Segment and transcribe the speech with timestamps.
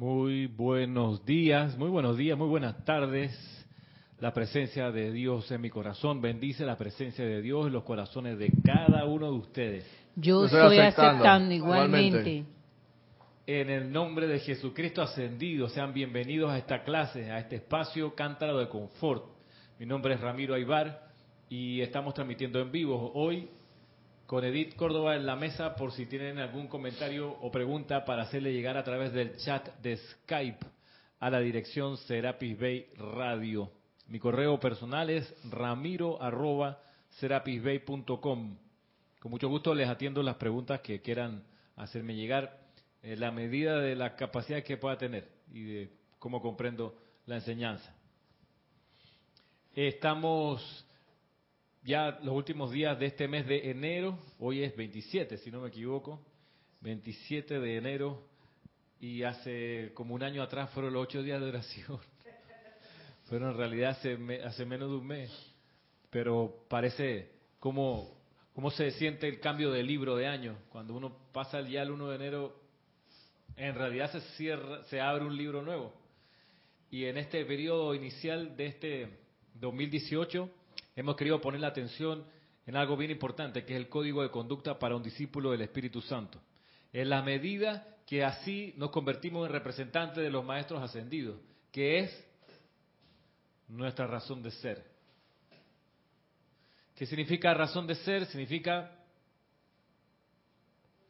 [0.00, 3.36] Muy buenos días, muy buenos días, muy buenas tardes.
[4.18, 8.38] La presencia de Dios en mi corazón bendice la presencia de Dios en los corazones
[8.38, 10.06] de cada uno de ustedes.
[10.16, 12.06] Yo estoy aceptando, aceptando, igualmente.
[12.06, 12.52] igualmente.
[13.46, 18.56] En el nombre de Jesucristo ascendido, sean bienvenidos a esta clase, a este espacio cántaro
[18.56, 19.26] de confort.
[19.78, 21.10] Mi nombre es Ramiro Aybar
[21.50, 23.50] y estamos transmitiendo en vivo hoy
[24.30, 28.52] con Edith Córdoba en la mesa por si tienen algún comentario o pregunta para hacerle
[28.52, 30.64] llegar a través del chat de Skype
[31.18, 33.72] a la dirección Serapis Bay Radio.
[34.06, 36.16] Mi correo personal es ramiro.
[38.20, 38.56] Con
[39.24, 41.42] mucho gusto les atiendo las preguntas que quieran
[41.74, 42.56] hacerme llegar
[43.02, 45.90] en la medida de la capacidad que pueda tener y de
[46.20, 46.94] cómo comprendo
[47.26, 47.92] la enseñanza.
[49.74, 50.86] Estamos
[51.82, 55.68] ya los últimos días de este mes de enero, hoy es 27 si no me
[55.68, 56.20] equivoco,
[56.80, 58.22] 27 de enero
[59.00, 61.98] y hace como un año atrás fueron los ocho días de oración.
[63.24, 65.30] Fueron en realidad hace, hace menos de un mes,
[66.10, 68.18] pero parece cómo,
[68.54, 70.56] cómo se siente el cambio de libro de año.
[70.68, 72.60] Cuando uno pasa ya el 1 de enero,
[73.56, 75.94] en realidad se cierra, se abre un libro nuevo.
[76.90, 79.18] Y en este periodo inicial de este
[79.54, 80.50] 2018
[81.00, 82.24] hemos querido poner la atención
[82.66, 86.02] en algo bien importante, que es el código de conducta para un discípulo del Espíritu
[86.02, 86.38] Santo.
[86.92, 91.40] En la medida que así nos convertimos en representantes de los maestros ascendidos,
[91.72, 92.24] que es
[93.68, 94.84] nuestra razón de ser.
[96.94, 98.26] ¿Qué significa razón de ser?
[98.26, 98.94] Significa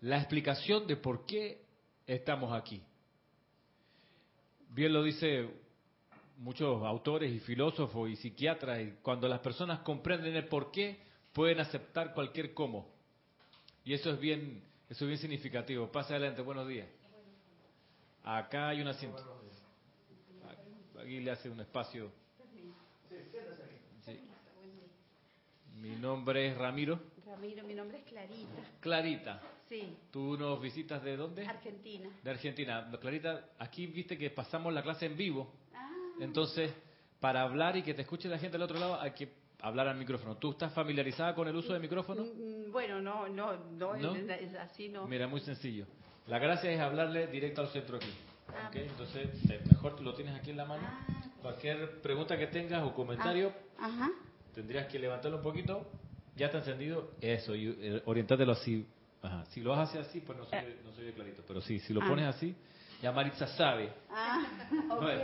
[0.03, 1.65] la explicación de por qué
[2.07, 2.81] estamos aquí.
[4.69, 5.51] Bien lo dice
[6.41, 10.99] muchos autores y filósofos y psiquiatras, y cuando las personas comprenden el por qué,
[11.33, 12.89] pueden aceptar cualquier cómo.
[13.85, 15.91] Y eso es bien, eso es bien significativo.
[15.93, 16.89] Pasa adelante, buenos días.
[18.25, 19.23] Acá hay un asiento.
[21.01, 22.11] Aquí le hace un espacio.
[24.05, 24.21] Sí.
[25.81, 27.01] Mi nombre es Ramiro.
[27.27, 28.63] Ramiro, mi nombre es Clarita.
[28.81, 31.47] Clarita, Sí, ¿tú nos visitas de dónde?
[31.47, 32.11] Argentina.
[32.25, 32.91] De Argentina.
[33.01, 35.55] Clarita, aquí viste que pasamos la clase en vivo.
[35.73, 35.90] Ah,
[36.21, 36.73] Entonces,
[37.21, 39.29] para hablar y que te escuche la gente del otro lado, hay que
[39.61, 40.37] hablar al micrófono.
[40.37, 42.23] ¿Tú estás familiarizada con el uso del micrófono?
[42.25, 44.15] mm, bueno, no, no, no, ¿No?
[44.15, 45.07] es- así no.
[45.07, 45.87] Mira, muy sencillo.
[46.27, 48.11] La gracia es hablarle directo al centro aquí.
[48.49, 48.77] Ah, ¿ok?
[48.77, 49.29] Entonces,
[49.69, 50.83] mejor tú lo tienes aquí en la mano.
[50.87, 51.23] Ah.
[51.43, 54.11] Cualquier pregunta que tengas o comentario, Ah, Ajá.
[54.55, 55.87] tendrías que levantarlo un poquito.
[56.37, 57.11] Ya está encendido.
[57.21, 58.87] Eso, y eh, orientátelo así.
[59.23, 59.45] Ajá.
[59.47, 61.43] Si lo haces así, pues no soy, no soy de clarito.
[61.47, 62.55] Pero sí, si lo pones así,
[63.03, 63.91] ya Maritza sabe.
[64.11, 64.43] Ah,
[64.91, 65.01] ok.
[65.01, 65.23] Bueno,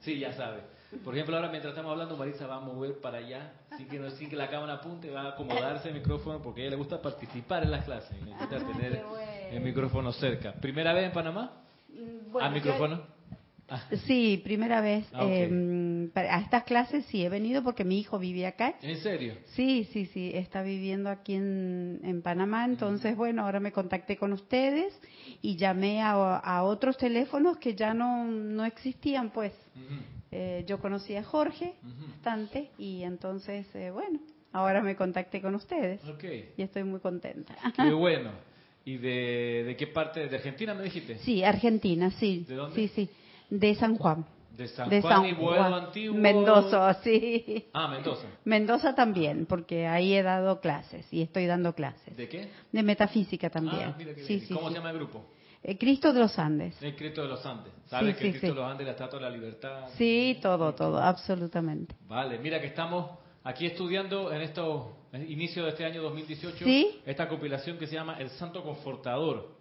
[0.00, 0.60] sí, ya sabe.
[1.04, 4.10] Por ejemplo, ahora mientras estamos hablando, Marisa va a mover para allá, sin que, no,
[4.10, 7.00] sin que la cámara apunte, va a acomodarse el micrófono porque a ella le gusta
[7.00, 9.22] participar en las clases necesita Ah, tener bueno.
[9.52, 10.52] el micrófono cerca.
[10.54, 11.52] ¿Primera vez en Panamá?
[11.90, 13.02] Mm, bueno, ¿Al micrófono?
[14.06, 15.06] Sí, primera vez.
[15.12, 18.74] Ah, eh, para- a estas clases sí he venido porque mi hijo vive acá.
[18.82, 19.34] ¿En serio?
[19.54, 24.32] Sí, sí, sí, está viviendo aquí en, en Panamá, entonces bueno, ahora me contacté con
[24.32, 24.92] ustedes
[25.42, 29.52] y llamé a, a otros teléfonos que ya no, no existían, pues
[30.32, 31.74] Eh, yo conocí a Jorge
[32.08, 34.20] bastante y entonces, eh, bueno,
[34.52, 36.22] ahora me contacté con ustedes Ok,
[36.56, 37.56] y estoy muy contenta.
[37.74, 38.30] qué bueno.
[38.84, 40.28] ¿Y de, de qué parte?
[40.28, 41.18] ¿De Argentina me dijiste?
[41.18, 42.44] Sí, Argentina, sí.
[42.48, 42.76] ¿De dónde?
[42.76, 43.10] Sí, sí,
[43.50, 44.24] de San Juan.
[44.56, 45.72] De San de Juan San y Boedo Juan.
[45.84, 46.16] Antiguo.
[46.18, 47.66] Mendoza, sí.
[47.72, 48.26] Ah, Mendoza.
[48.44, 52.16] Mendoza también, porque ahí he dado clases y estoy dando clases.
[52.16, 52.50] ¿De qué?
[52.70, 53.90] De metafísica también.
[53.90, 54.74] Ah, mira sí, sí, ¿Cómo sí.
[54.74, 55.24] se llama el grupo?
[55.62, 56.80] Eh, Cristo de los Andes.
[56.82, 57.72] El Cristo de los Andes.
[57.86, 59.88] ¿Sabes que el Cristo de los Andes es la estatua de la libertad?
[59.96, 61.94] Sí, todo, todo, absolutamente.
[62.08, 67.00] Vale, mira que estamos aquí estudiando en estos inicio de este año 2018 Sí.
[67.04, 69.58] esta compilación que se llama El Santo Confortador.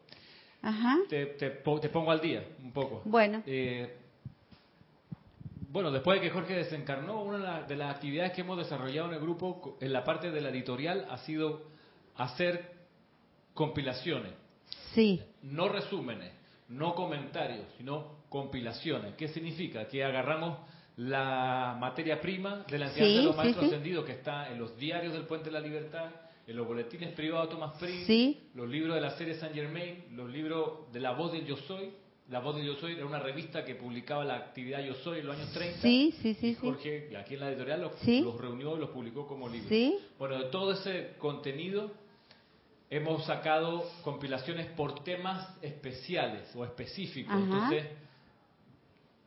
[0.62, 0.98] Ajá.
[1.10, 3.02] Te, te te pongo al día un poco.
[3.06, 3.42] Bueno.
[3.46, 3.96] Eh,
[5.72, 9.08] bueno, después de que Jorge desencarnó, una de la- de las actividades que hemos desarrollado
[9.10, 11.62] en el grupo, en la parte de la editorial, ha sido
[12.18, 12.72] hacer
[13.54, 14.34] compilaciones,
[14.94, 16.32] Sí, no resúmenes,
[16.70, 19.14] no comentarios, sino compilaciones.
[19.16, 19.88] ¿Qué significa?
[19.88, 20.58] Que agarramos
[20.98, 23.72] la materia prima de la enseñanza Sí, de los sí, maestros sí.
[23.76, 26.10] ascendidos que está en los diarios del Puente de la Libertad,
[26.50, 28.50] en los boletines privados de Thomas Prince, Sí.
[28.56, 31.92] los libros de la serie Saint Germain, los libros de La Voz del Yo Soy.
[32.30, 35.28] La Voz del Yo Soy era una revista que publicaba la actividad Yo Soy en
[35.28, 35.80] los años 30.
[35.82, 36.56] sí, sí, y sí, sí.
[36.60, 38.22] Jorge, aquí en la editorial, los, Sí.
[38.22, 39.72] los reunió y los publicó como libros.
[40.18, 41.92] Bueno, de todo ese contenido
[42.90, 47.32] hemos sacado compilaciones por temas especiales o específicos.
[47.34, 47.44] Ajá.
[47.44, 47.86] Entonces,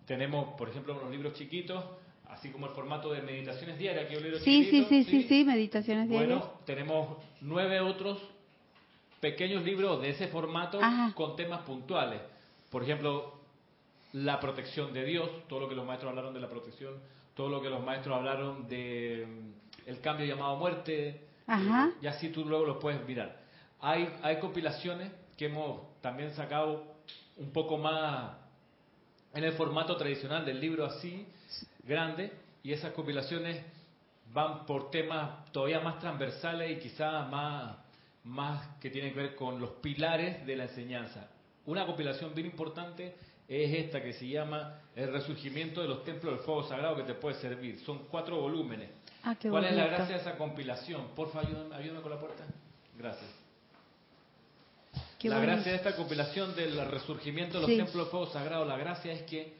[0.06, 1.84] tenemos, por ejemplo, unos libros chiquitos,
[2.32, 6.38] así como el formato de meditaciones diarias, que Sí, sí, sí, sí, sí, meditaciones diarias.
[6.40, 8.18] Bueno, tenemos nueve otros
[9.20, 11.12] pequeños libros de ese formato Ajá.
[11.14, 12.20] con temas puntuales.
[12.70, 13.34] Por ejemplo,
[14.12, 16.94] la protección de Dios, todo lo que los maestros hablaron de la protección,
[17.34, 21.92] todo lo que los maestros hablaron de mm, el cambio llamado muerte, Ajá.
[22.00, 23.40] y así tú luego lo puedes mirar.
[23.80, 26.84] Hay, hay compilaciones que hemos también sacado
[27.36, 28.41] un poco más
[29.34, 31.26] en el formato tradicional del libro así,
[31.84, 32.32] grande,
[32.62, 33.62] y esas compilaciones
[34.32, 37.76] van por temas todavía más transversales y quizás más,
[38.24, 41.28] más que tienen que ver con los pilares de la enseñanza.
[41.66, 43.14] Una compilación bien importante
[43.48, 47.14] es esta que se llama El resurgimiento de los templos del fuego sagrado que te
[47.14, 47.80] puede servir.
[47.80, 48.88] Son cuatro volúmenes.
[49.24, 49.96] Ah, ¿Cuál es la bonito.
[49.96, 51.08] gracia de esa compilación?
[51.14, 52.44] Porfa, ayúdame, ayúdame con la puerta.
[52.96, 53.41] Gracias.
[55.22, 55.52] Qué la bonito.
[55.54, 57.76] gracia de esta compilación del resurgimiento de los Sí.
[57.76, 59.54] templos del fuego sagrado, la gracia es que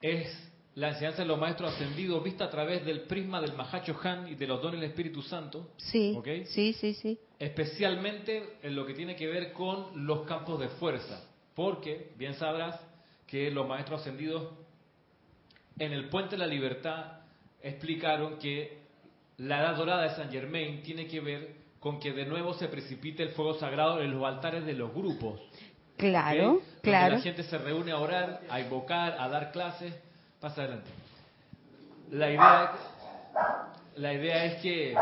[0.00, 4.28] es la enseñanza de los maestros ascendidos vista a través del prisma del Mahacho Han
[4.28, 6.28] y de los dones del Espíritu Santo, Sí, ¿Ok?
[6.46, 7.18] sí, sí, sí.
[7.38, 11.24] especialmente en lo que tiene que ver con los campos de fuerza,
[11.54, 12.80] porque bien sabrás
[13.26, 14.52] que los maestros ascendidos
[15.78, 17.20] en el Puente de la Libertad
[17.62, 18.78] explicaron que
[19.38, 23.22] la edad dorada de San Germain tiene que ver con que de nuevo se precipite
[23.22, 25.38] el fuego sagrado en los altares de los grupos.
[25.98, 26.60] Claro, ¿ok?
[26.62, 27.16] Donde claro.
[27.16, 29.94] la gente se reúne a orar, a invocar, a dar clases.
[30.40, 30.90] Pasa adelante.
[32.10, 32.72] La idea,
[33.96, 34.94] la idea es que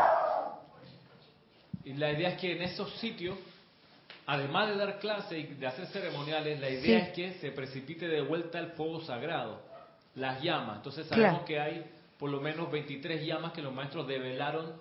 [1.85, 3.37] la idea es que en esos sitios,
[4.25, 6.93] además de dar clases y de hacer ceremoniales, la idea Sí.
[6.95, 9.61] es que se precipite de vuelta el fuego sagrado,
[10.15, 10.77] las llamas.
[10.77, 11.45] Entonces sabemos Claro.
[11.45, 11.85] que hay
[12.19, 14.73] por lo menos 23 llamas que los maestros develaron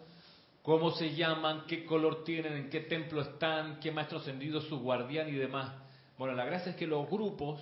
[0.62, 4.78] cómo se llaman, qué color tienen, en qué templo están, qué maestro ascendido es su
[4.80, 5.72] guardián y demás.
[6.16, 7.60] Bueno, la gracia es que los grupos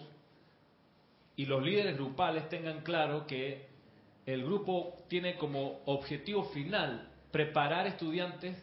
[1.36, 3.66] y los líderes grupales tengan claro que
[4.26, 8.62] el grupo tiene como objetivo final preparar estudiantes,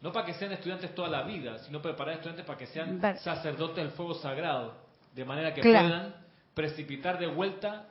[0.00, 3.76] no para que sean estudiantes toda la vida, sino preparar estudiantes para que sean sacerdotes
[3.76, 4.74] del fuego sagrado,
[5.14, 5.88] de manera que Claro.
[5.88, 6.14] puedan
[6.54, 7.88] precipitar de vuelta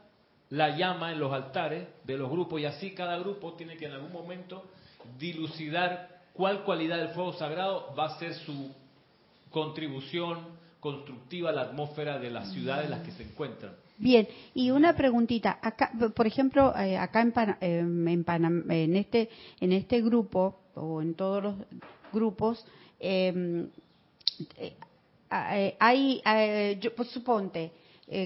[0.49, 3.93] la llama en los altares de los grupos y así cada grupo tiene que en
[3.93, 4.65] algún momento
[5.17, 8.71] dilucidar cuál cualidad del fuego sagrado va a ser su
[9.51, 10.39] contribución
[10.79, 13.73] constructiva a la atmósfera de las ciudades en las que se encuentran.
[13.97, 19.29] Bien, y una preguntita, acá, por ejemplo, eh, acá en, Pana- eh, en, en este
[19.61, 21.55] en este grupo o en todos los
[22.11, 22.65] grupos
[22.99, 23.67] eh,
[24.57, 24.73] eh,
[25.31, 27.71] eh, hay, eh, yo, pues suponte,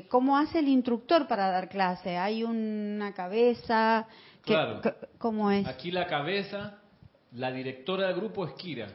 [0.10, 2.18] ¿cómo hace el instructor para dar clase?
[2.18, 4.08] ¿Hay una cabeza?
[4.44, 4.82] ¿Qué- Claro.
[5.18, 5.68] ¿Cómo es?
[5.68, 6.80] Aquí la cabeza,
[7.34, 8.88] la directora del grupo es Kira.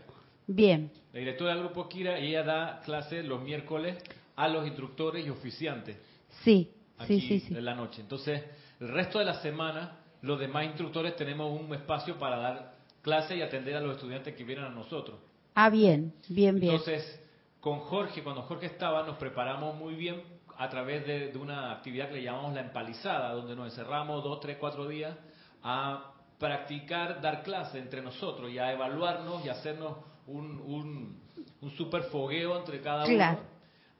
[0.46, 3.96] Bien, La directora del grupo es Kira y ella da clases los miércoles
[4.36, 5.96] a los instructores y oficiantes
[6.42, 7.54] sí, aquí sí, sí, sí.
[7.56, 8.00] en la noche.
[8.02, 8.42] Entonces,
[8.80, 13.42] el resto de la semana, los demás instructores tenemos un espacio para dar clases y
[13.42, 15.16] atender a los estudiantes que vienen a nosotros.
[15.54, 16.72] Ah, bien, bien, bien.
[16.74, 17.20] Entonces,
[17.60, 20.22] con Jorge, cuando Jorge estaba, nos preparamos muy bien
[20.58, 24.40] a través de, de una actividad que le llamamos la empalizada, donde nos encerramos dos,
[24.40, 25.16] tres, cuatro días
[25.64, 29.96] a practicar dar clase entre nosotros y a evaluarnos y hacernos
[30.26, 31.20] un, un,
[31.60, 33.38] un super fogueo entre cada Claro.
[33.40, 33.48] uno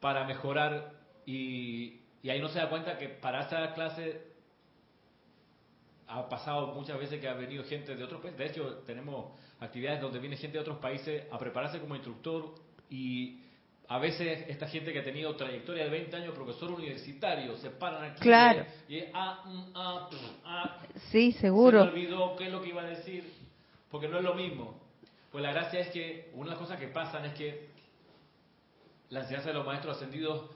[0.00, 0.92] para mejorar
[1.26, 4.22] y, y ahí no se da cuenta que para esa clase
[6.06, 8.38] ha pasado muchas veces que ha venido gente de otros países.
[8.38, 12.54] De hecho, tenemos actividades donde viene gente de otros países a prepararse como instructor
[12.90, 13.40] y
[13.88, 18.04] a veces esta gente que ha tenido trayectoria de 20 años, profesor universitario, se paran
[18.04, 18.66] aquí Claro.
[18.88, 20.78] y, y ah, mm, ah, mm, ah,
[21.10, 21.84] Sí, se seguro.
[21.84, 23.24] me olvidó qué es lo que iba a decir,
[23.90, 24.80] porque no es lo mismo.
[25.32, 27.68] Pues la gracia es que una de las cosas que pasan es que
[29.10, 30.50] la enseñanza de los maestros ascendidos,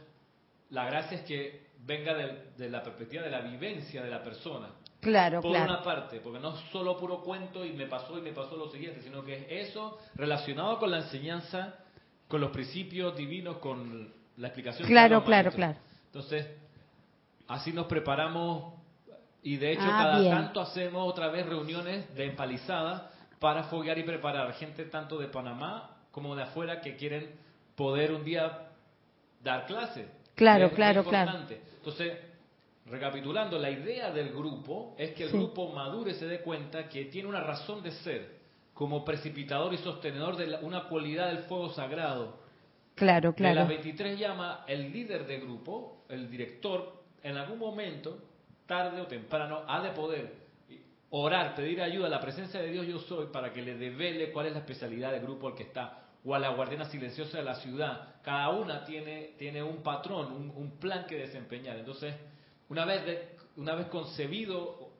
[0.71, 4.68] la gracia es que venga de, de la perspectiva de la vivencia de la persona.
[5.00, 5.73] Claro, Por claro.
[5.73, 8.68] una parte, porque no es solo puro cuento y me pasó y me pasó lo
[8.68, 11.76] siguiente, sino que es eso relacionado con la enseñanza,
[12.26, 14.88] con los principios divinos, con la explicación.
[14.88, 15.54] Claro, los claro, maestros.
[15.54, 15.78] claro.
[16.07, 16.47] Entonces,
[17.47, 18.75] así nos preparamos
[19.49, 20.35] y de hecho Ah, cada bien.
[20.35, 25.97] tanto hacemos otra vez reuniones de empalizada para foguear y preparar gente tanto de Panamá
[26.11, 27.31] como de afuera que quieren
[27.75, 28.69] poder un día
[29.43, 30.07] dar clase.
[30.35, 31.38] Claro, Es claro, claro.
[31.78, 32.19] Entonces,
[32.87, 35.37] recapitulando, la idea del grupo es que el Sí.
[35.38, 38.37] grupo madure y se dé cuenta que tiene una razón de ser
[38.75, 42.37] como precipitador y sostenedor de la- una cualidad del fuego sagrado.
[42.95, 43.55] Claro, De claro.
[43.61, 48.19] las 23 llamas, el líder de grupo, el director, en algún momento,
[48.68, 50.32] tarde o temprano, ha de poder
[51.10, 54.46] orar, pedir ayuda a la presencia de Dios yo soy para que le devele cuál
[54.46, 57.54] es la especialidad del grupo al que está, o a la guardiana silenciosa de la
[57.56, 58.16] ciudad.
[58.22, 61.78] Cada una tiene, tiene un patrón, un, un plan que desempeñar.
[61.78, 62.14] Entonces,
[62.68, 64.90] una vez, de- una vez concebido,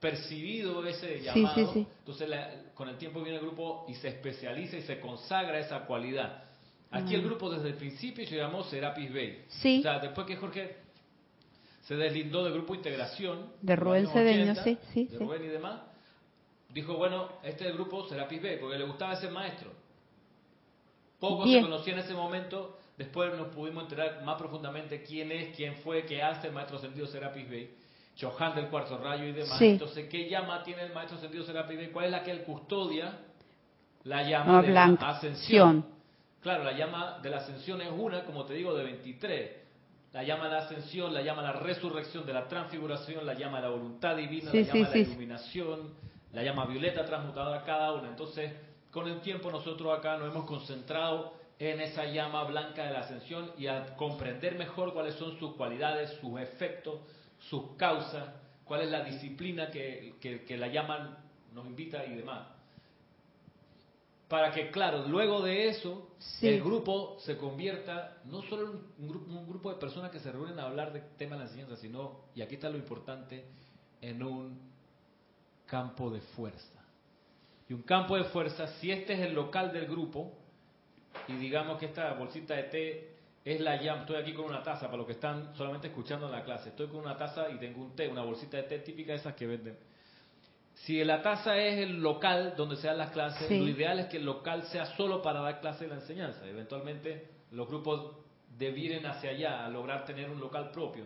[0.00, 1.86] percibido ese Sí, llamado, sí, sí.
[2.00, 5.80] entonces la- con el tiempo viene el grupo y se especializa y se consagra esa
[5.86, 6.44] cualidad.
[6.90, 9.44] Aquí el grupo desde el principio se llamó Serapis Bay.
[9.48, 9.80] Sí.
[9.80, 10.76] O sea, después que Jorge
[11.84, 13.52] se deslindó del grupo Integración.
[13.60, 15.04] De Rubén Cedeño, sí, sí.
[15.06, 15.80] De Rubén y demás.
[16.70, 19.70] Dijo, bueno, este es el grupo Serapis Bay, porque le gustaba ese maestro.
[21.20, 25.76] Poco se conocía en ese momento, después nos pudimos enterar más profundamente quién es, quién
[25.76, 27.70] fue, qué hace el maestro sentido Serapis Bay.
[28.16, 29.60] Chohan del cuarto rayo y demás.
[29.60, 31.88] Entonces, ¿qué llama tiene el maestro sentido Serapis Bay?
[31.88, 33.18] ¿Cuál es la que él custodia?
[34.04, 35.86] La llama de la ascensión.
[36.40, 39.63] Claro, la llama de la ascensión es una, como te digo, de 23.
[40.14, 43.56] La llama de la ascensión, la llama de la resurrección, de la transfiguración, la llama
[43.56, 45.94] de la voluntad divina, la llama de la iluminación,
[46.32, 48.10] la llama violeta transmutada cada una.
[48.10, 48.52] Entonces,
[48.92, 53.50] con el tiempo nosotros acá nos hemos concentrado en esa llama blanca de la ascensión
[53.58, 57.00] y a comprender mejor cuáles son sus cualidades, sus efectos,
[57.50, 58.24] sus causas,
[58.64, 61.18] cuál es la disciplina que, que la llama
[61.52, 62.53] nos invita y demás
[64.28, 69.30] para que, claro, luego de eso, el grupo se convierta no solo en un grupo,
[69.30, 72.24] un grupo, de personas que se reúnen a hablar de temas de la enseñanza, sino,
[72.34, 73.44] y aquí está lo importante,
[74.00, 74.58] en un
[75.66, 76.82] campo de fuerza.
[77.68, 80.32] Y un campo de fuerza, si este es el local del grupo,
[81.28, 84.86] y digamos que esta bolsita de té es la llama, estoy aquí con una taza,
[84.86, 87.82] para los que están solamente escuchando en la clase, estoy con una taza y tengo
[87.82, 89.76] un té, una bolsita de té típica de esas que venden
[90.74, 94.16] si la taza es el local donde se dan las clases, lo ideal es que
[94.16, 96.46] el local sea solo para dar clases de la enseñanza.
[96.46, 98.16] Eventualmente los grupos
[98.58, 101.04] devienen hacia allá a lograr tener un local propio,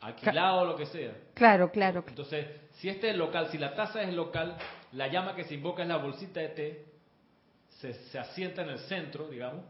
[0.00, 1.12] alquilado o lo que sea.
[1.34, 2.04] Claro, claro.
[2.06, 4.56] Entonces, si este es el local, si la taza es el local,
[4.92, 6.84] la llama que se invoca es la bolsita de té,
[7.80, 9.64] se, asienta en el centro, digamos,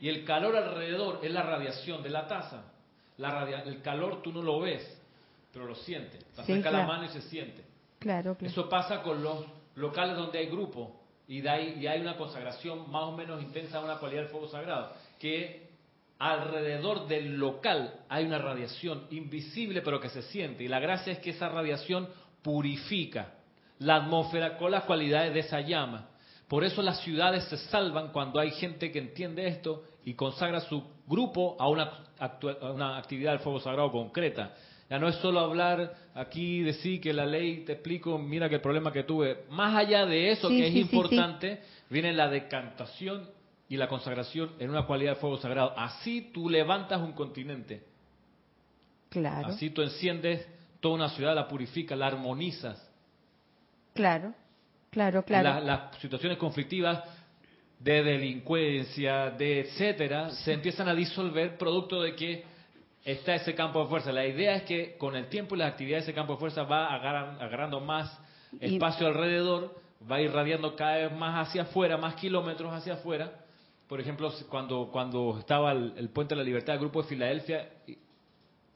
[0.00, 2.64] y el calor alrededor es la radiación de la taza.
[3.18, 5.00] La el calor tú no lo ves,
[5.52, 6.24] pero lo sientes.
[6.34, 7.73] Te acerca la mano y se siente.
[8.46, 9.44] Eso pasa con los
[9.76, 14.22] locales donde hay grupo y, hay una consagración más o menos intensa a una cualidad
[14.22, 15.70] del fuego sagrado, que
[16.18, 21.18] alrededor del local hay una radiación invisible pero que se siente y la gracia es
[21.18, 22.08] que esa radiación
[22.42, 23.34] purifica
[23.78, 26.08] la atmósfera con las cualidades de esa llama.
[26.48, 30.84] Por eso las ciudades se salvan cuando hay gente que entiende esto y consagra su
[31.06, 34.54] grupo a una, a una actividad del fuego sagrado concreta.
[34.94, 38.60] Ya no es solo hablar aquí, decir que la ley, te explico, mira que el
[38.60, 39.38] problema que tuve.
[39.50, 41.60] Más allá de eso, que es importante,
[41.90, 43.28] viene la decantación
[43.68, 45.76] y la consagración en una cualidad de fuego sagrado.
[45.76, 47.82] Así tú levantas un continente.
[49.08, 49.48] Claro.
[49.48, 50.46] Así tú enciendes
[50.78, 52.88] toda una ciudad, la purificas, la armonizas.
[53.94, 54.32] Claro,
[54.90, 55.60] claro, claro.
[55.60, 57.02] las situaciones conflictivas
[57.80, 62.53] de delincuencia, de etcétera, se empiezan a disolver producto de que
[63.04, 64.12] está ese campo de fuerza.
[64.12, 66.62] La idea es que con el tiempo y las actividades de ese campo de fuerza
[66.62, 68.18] va agarrando más
[68.60, 69.74] espacio alrededor,
[70.10, 73.32] va irradiando cada vez más hacia afuera, más kilómetros hacia afuera.
[73.86, 77.68] Por ejemplo, cuando, cuando estaba el, Puente de la Libertad, el grupo de Filadelfia,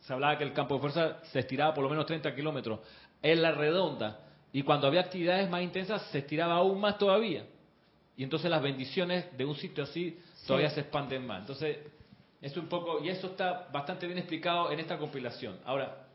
[0.01, 2.81] se hablaba que el campo de fuerza se estiraba por lo menos 30 kilómetros
[3.23, 4.21] en la redonda.
[4.53, 7.45] Y cuando había actividades más intensas, se estiraba aún más todavía.
[8.17, 11.41] Y entonces las bendiciones de un sitio así todavía se expanden más.
[11.41, 11.79] Entonces,
[12.41, 15.59] es un poco, y eso está bastante bien explicado en esta compilación.
[15.65, 16.09] Ahora,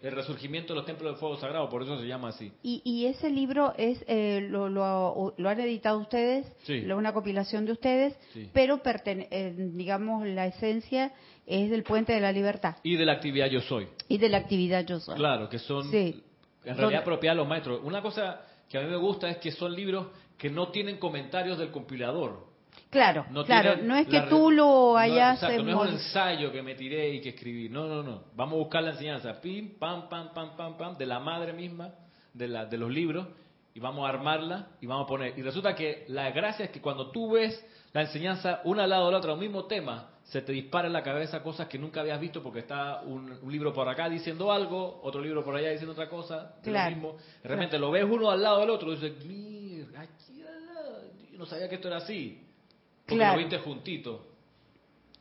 [0.00, 2.50] el resurgimiento de los templos del fuego sagrado, por eso se llama así.
[2.62, 6.46] ¿Y, y ese libro es eh, lo, lo, han editado ustedes?
[6.62, 6.80] Sí.
[6.80, 8.16] Lo, una compilación de ustedes,
[8.54, 11.12] pero eh, digamos la esencia
[11.46, 12.76] es del Puente de la Libertad.
[12.82, 13.88] Y de la actividad Yo Soy.
[14.08, 15.16] Y de la actividad Yo Soy.
[15.16, 16.22] Claro, que son en
[16.64, 17.80] realidad propiedad los maestros.
[17.84, 20.06] Una cosa que a mí me gusta es que son libros
[20.38, 22.49] que no tienen comentarios del compilador.
[22.90, 25.40] Claro, no claro, no es que tú lo hayas...
[25.40, 28.24] No, exacto, no es un ensayo que me tiré y que escribí, no, no, no.
[28.34, 31.94] Vamos a buscar la enseñanza, pim, pam, pam, pam, pam, pam, de la madre misma,
[32.34, 33.28] de, la, de los libros,
[33.74, 35.38] y vamos a armarla y vamos a poner.
[35.38, 39.06] Y resulta que la gracia es que cuando tú ves la enseñanza una al lado
[39.06, 42.00] de la otra, un mismo tema, se te dispara en la cabeza cosas que nunca
[42.00, 45.92] habías visto porque está un, libro por acá diciendo algo, otro libro por allá diciendo
[45.92, 47.16] otra cosa, claro, lo mismo.
[47.44, 50.42] Realmente lo ves uno al lado del otro y dices, mira, aquí,
[51.30, 52.49] yo no sabía que esto era así
[53.16, 53.36] claro.
[53.36, 54.26] lo viste juntito.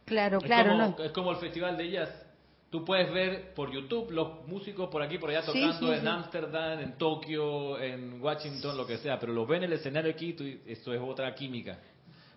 [0.05, 1.03] Claro, claro.
[1.03, 2.25] Es como el festival de jazz.
[2.69, 6.97] Tú puedes ver por YouTube los músicos por aquí, por allá tocando en Ámsterdam, en
[6.97, 10.93] Tokio, en Washington, lo que sea, pero los ven en el escenario aquí y esto
[10.93, 11.79] es otra química,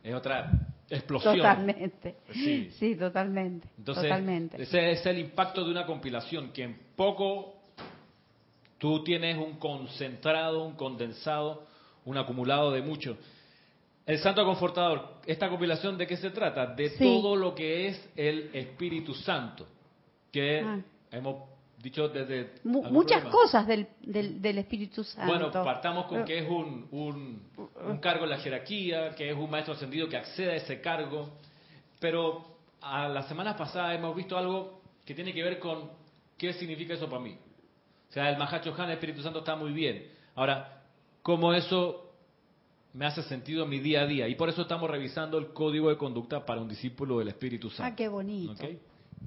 [0.03, 0.51] es otra
[0.89, 1.37] explosión.
[1.37, 2.17] Totalmente.
[2.33, 3.69] Sí, sí totalmente.
[3.77, 4.63] Entonces, totalmente.
[4.63, 7.57] ese es el impacto de una compilación, que en poco
[8.79, 11.67] tú tienes un concentrado, un condensado,
[12.07, 13.19] un acumulado de mucho.
[14.05, 16.67] El Santo Confortador, ¿esta compilación de qué se trata?
[16.67, 19.67] De todo lo que es el Espíritu Santo,
[20.33, 20.81] que ah.
[21.13, 22.53] hemos dicho desde...
[22.65, 25.31] muchas cosas del, del, Espíritu Santo.
[25.31, 29.75] Bueno, partamos con que es un, un, cargo en la jerarquía, que es un maestro
[29.75, 31.29] ascendido que accede a ese cargo,
[32.01, 32.45] pero
[32.81, 35.91] a la semana pasada hemos visto algo que tiene que ver con
[36.37, 37.37] qué significa eso para mí.
[38.09, 40.09] O sea, el Mahacho Han, el Espíritu Santo está muy bien.
[40.35, 40.83] Ahora,
[41.23, 42.12] ¿cómo eso
[42.95, 44.29] me hace sentido en mi día a día?
[44.29, 47.85] Y por eso estamos revisando el código de conducta para un discípulo del Espíritu Santo.
[47.85, 48.55] Ah, qué bonito.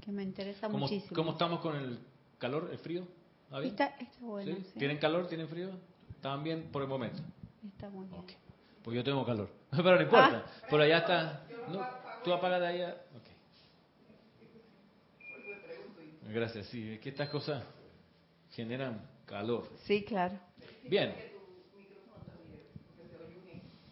[0.02, 1.16] Que me interesa ¿Cómo, muchísimo.
[1.16, 2.00] ¿Cómo estamos con el
[2.38, 3.08] calor, el frío?
[3.64, 4.56] ¿Está, está bueno.
[4.56, 4.80] ¿Sí?
[4.80, 5.28] ¿Tienen calor?
[5.28, 5.70] ¿Tienen frío?
[6.10, 7.22] ¿Están bien por el momento?
[7.66, 8.24] Está muy bien.
[8.84, 9.50] Pues yo tengo calor.
[9.72, 10.46] Pero no importa.
[10.46, 10.68] Ah.
[10.70, 11.48] Por allá está.
[12.24, 12.98] ¿Tú apagas de allá?
[13.22, 13.34] Okay.
[16.34, 16.94] Gracias, sí.
[16.94, 17.64] Es que estas cosas
[18.52, 19.70] generan calor.
[19.86, 20.38] Sí, claro.
[20.84, 21.35] Bien.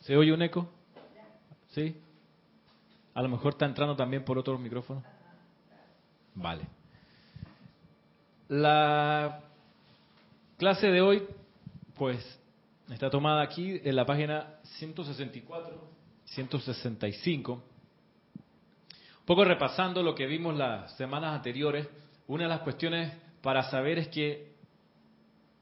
[0.03, 0.69] ¿Se oye un eco?
[1.69, 1.95] ¿Sí?
[3.13, 5.01] A lo mejor está entrando también por otro micrófono.
[6.35, 6.67] Vale.
[8.49, 9.39] La
[10.57, 11.23] clase de hoy,
[11.95, 12.19] pues,
[12.89, 15.87] está tomada aquí en la página 164,
[16.25, 17.53] 165.
[17.53, 17.61] Un
[19.25, 21.87] poco repasando lo que vimos las semanas anteriores,
[22.27, 24.52] una de las cuestiones para saber es que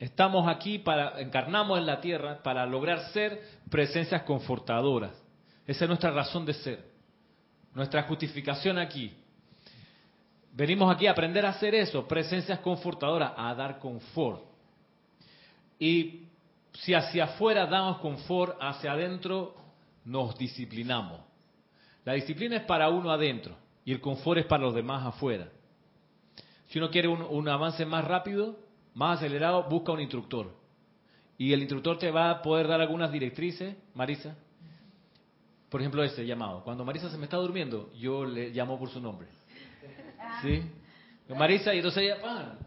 [0.01, 3.39] Estamos aquí para, encarnamos en la tierra para lograr ser
[3.69, 5.11] presencias confortadoras.
[5.67, 6.83] Esa es nuestra razón de ser,
[7.75, 9.13] nuestra justificación aquí.
[10.53, 14.41] Venimos aquí a aprender a hacer eso, presencias confortadoras, a dar confort.
[15.77, 16.23] Y
[16.73, 19.53] si hacia afuera damos confort, hacia adentro
[20.03, 21.19] nos disciplinamos.
[22.05, 23.55] La disciplina es para uno adentro
[23.85, 25.47] y el confort es para los demás afuera.
[26.69, 30.51] Si uno quiere un, un avance más rápido, más acelerado, busca un instructor.
[31.37, 34.35] Y el instructor te va a poder dar algunas directrices, Marisa.
[35.69, 36.63] Por ejemplo, ese llamado.
[36.63, 39.27] Cuando Marisa se me está durmiendo, yo le llamo por su nombre.
[40.41, 40.61] ¿Sí?
[41.29, 42.57] Marisa, y entonces ella ¡pam!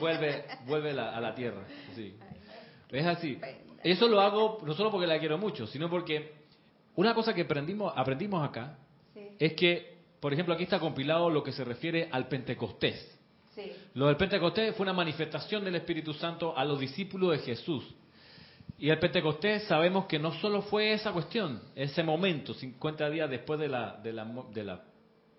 [0.00, 1.62] vuelve, vuelve a la tierra.
[1.94, 2.14] Sí.
[2.90, 3.38] Es así.
[3.82, 6.32] Eso lo hago no solo porque la quiero mucho, sino porque
[6.96, 8.76] una cosa que aprendimos, aprendimos acá
[9.38, 13.17] es que, por ejemplo, aquí está compilado lo que se refiere al Pentecostés.
[13.94, 17.84] Lo del Pentecostés fue una manifestación del Espíritu Santo a los discípulos de Jesús.
[18.78, 23.58] Y el Pentecostés sabemos que no solo fue esa cuestión, ese momento, 50 días después
[23.58, 24.84] de la, de la, de la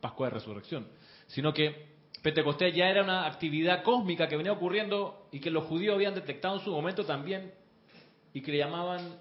[0.01, 0.87] Pascua de Resurrección,
[1.27, 1.87] sino que
[2.21, 6.57] Pentecostés ya era una actividad cósmica que venía ocurriendo y que los judíos habían detectado
[6.57, 7.53] en su momento también
[8.33, 9.17] y que le llamaban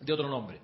[0.00, 0.60] de otro nombre.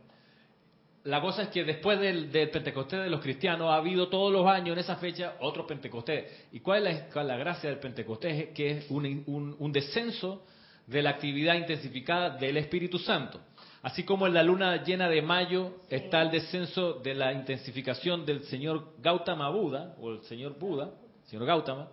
[1.04, 4.72] La cosa es que después del, Pentecostés de los cristianos ha habido todos los años
[4.72, 6.46] en esa fecha otro Pentecostés.
[6.50, 8.48] ¿Y cuál es la, gracia del Pentecostés?
[8.54, 10.46] Que es un, descenso
[10.86, 13.38] de la actividad intensificada del Espíritu Santo.
[13.82, 18.44] Así como en la luna llena de mayo está el descenso de la intensificación del
[18.44, 20.90] señor Gautama Buda, o el señor Buda,
[21.26, 21.90] señor Gautama,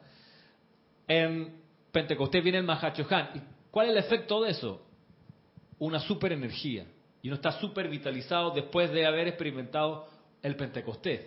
[1.06, 1.60] en
[1.92, 3.32] Pentecostés viene el Mahachohan.
[3.36, 4.82] ¿Y cuál es el efecto de eso?
[5.80, 6.86] Una superenergía
[7.22, 10.08] y uno está súper vitalizado después de haber experimentado
[10.42, 11.22] el Pentecostés.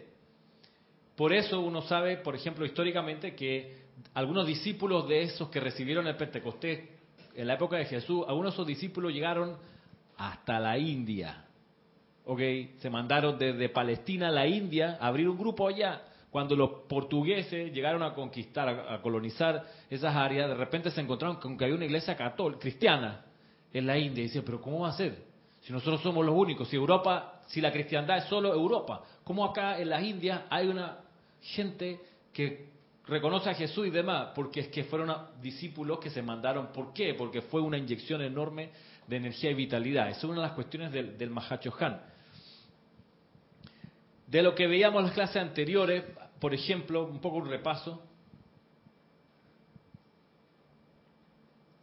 [1.17, 6.17] Por eso uno sabe, por ejemplo, históricamente que algunos discípulos de esos que recibieron el
[6.17, 6.89] Pentecostés
[7.35, 9.57] en la época de Jesús, algunos de esos discípulos llegaron
[10.17, 11.45] hasta la India.
[12.25, 12.41] ¿Ok?
[12.79, 16.03] Se mandaron desde Palestina a la India a abrir un grupo allá.
[16.31, 21.57] Cuando los portugueses llegaron a conquistar, a, colonizar esas áreas, de repente se encontraron con
[21.57, 23.25] que había una iglesia católica, cristiana
[23.73, 24.25] en la India.
[24.25, 25.34] Y decían, pero ¿cómo va a ser?
[25.65, 29.79] Si nosotros somos los únicos, si Europa, si la cristiandad es solo Europa, ¿cómo acá
[29.79, 30.99] en las Indias hay una
[31.41, 32.01] gente
[32.35, 32.69] que
[33.07, 34.33] reconoce a Jesús y demás?
[34.35, 36.67] Porque es que fueron discípulos que se mandaron.
[36.67, 37.15] ¿Por qué?
[37.15, 38.73] Porque fue una inyección enorme
[39.07, 40.11] de energía y vitalidad.
[40.11, 41.33] Esa es una de las cuestiones del, del.
[44.27, 46.05] De lo que veíamos en las clases anteriores,
[46.41, 48.03] por ejemplo, un poco un repaso.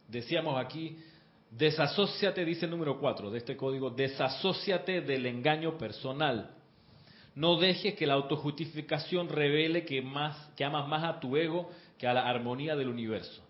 [0.06, 0.96] Decíamos aquí
[1.52, 6.54] Desasóciate, dice el número 4 de este código, desasóciate del engaño personal.
[7.34, 12.06] No dejes que la autojustificación revele que, más, que amas más a tu ego que
[12.06, 13.42] a la armonía del universo.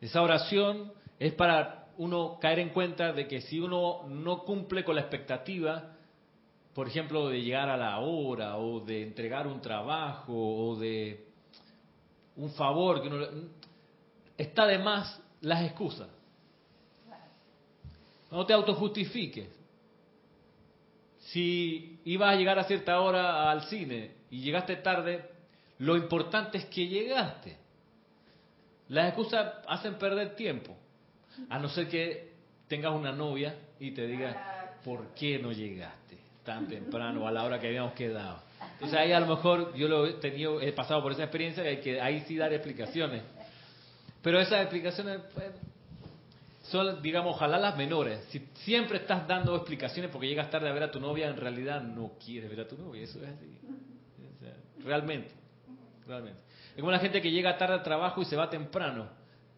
[0.00, 4.94] Esa oración es para uno caer en cuenta de que si uno no cumple con
[4.94, 5.90] la expectativa,
[6.72, 11.26] por ejemplo, de llegar a la hora o de entregar un trabajo o de
[12.36, 13.26] un favor, que uno,
[14.36, 16.13] está de más las excusas.
[18.34, 19.46] No te autojustifiques.
[21.18, 25.24] Si ibas a llegar a cierta hora al cine y llegaste tarde,
[25.78, 27.56] lo importante es que llegaste.
[28.88, 30.76] Las excusas hacen perder tiempo.
[31.48, 32.32] A no ser que
[32.66, 37.60] tengas una novia y te diga, ¿por qué no llegaste tan temprano a la hora
[37.60, 38.42] que habíamos quedado?
[38.72, 41.68] Entonces ahí a lo mejor yo lo he tenido, he pasado por esa experiencia y
[41.68, 43.22] hay que ahí sí dar explicaciones.
[44.22, 45.52] Pero esas explicaciones, pues,
[46.64, 48.24] son, digamos, ojalá las menores.
[48.30, 51.82] Si siempre estás dando explicaciones porque llegas tarde a ver a tu novia, en realidad
[51.82, 53.02] no quieres ver a tu novia.
[53.02, 53.58] Eso es así.
[54.82, 55.32] realmente,
[56.06, 56.40] realmente.
[56.74, 59.08] Es como la gente que llega tarde al trabajo y se va temprano.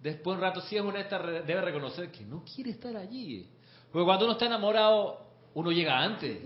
[0.03, 3.49] Después un rato, si es honesta, debe reconocer que no quiere estar allí.
[3.90, 5.21] Porque cuando uno está enamorado,
[5.55, 6.38] uno llega antes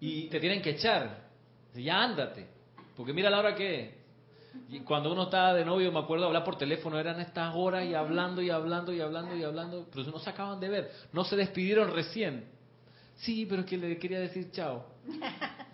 [0.00, 1.24] y te tienen que echar.
[1.74, 2.46] Ya ándate.
[2.96, 4.03] Porque mira la hora que
[4.68, 7.94] y cuando uno estaba de novio, me acuerdo hablar por teléfono, eran estas horas y
[7.94, 11.36] hablando y hablando y hablando y hablando, pero no se acaban de ver, no se
[11.36, 12.44] despidieron recién.
[13.16, 14.84] Sí, pero es que le quería decir chao.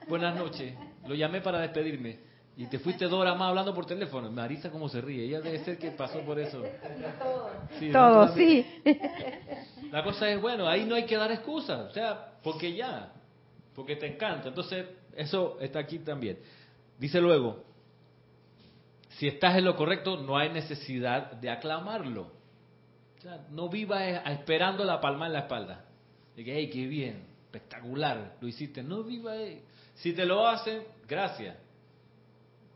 [0.09, 0.75] Buenas noches.
[1.07, 2.31] Lo llamé para despedirme.
[2.57, 4.31] Y te fuiste dos horas más hablando por teléfono.
[4.31, 5.25] Marisa cómo se ríe.
[5.25, 6.63] Ella debe ser que pasó por eso.
[7.91, 8.67] Todo, sí.
[9.91, 11.91] La cosa es, bueno, ahí no hay que dar excusas.
[11.91, 13.13] O sea, porque ya.
[13.75, 14.49] Porque te encanta.
[14.49, 14.85] Entonces,
[15.17, 16.39] eso está aquí también.
[16.99, 17.65] Dice luego,
[19.21, 22.33] si estás en lo correcto, no hay necesidad de aclamarlo.
[23.19, 25.85] O sea, no vivas esperando la palma en la espalda.
[26.35, 28.83] De que, hey, qué bien, espectacular, lo hiciste.
[28.83, 29.63] No viva ahí.
[29.97, 31.55] Si te lo hacen, gracias.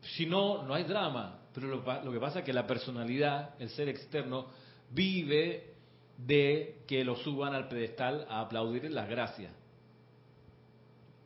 [0.02, 1.38] Si no, no hay drama.
[1.54, 4.48] Pero lo, que pasa es que la personalidad, el ser externo,
[4.90, 5.72] vive
[6.18, 9.50] de que lo suban al pedestal a aplaudir las gracias.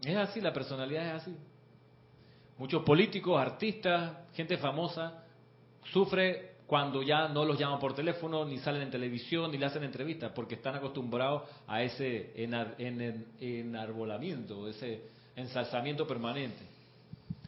[0.00, 1.36] Es así, la personalidad es así.
[2.58, 5.24] Muchos políticos, artistas, gente famosa,
[5.92, 9.84] sufre cuando ya no los llaman por teléfono, ni salen en televisión, ni le hacen
[9.84, 12.32] entrevistas, porque están acostumbrados a ese
[13.38, 15.02] enarbolamiento, ese
[15.34, 16.62] ensalzamiento permanente.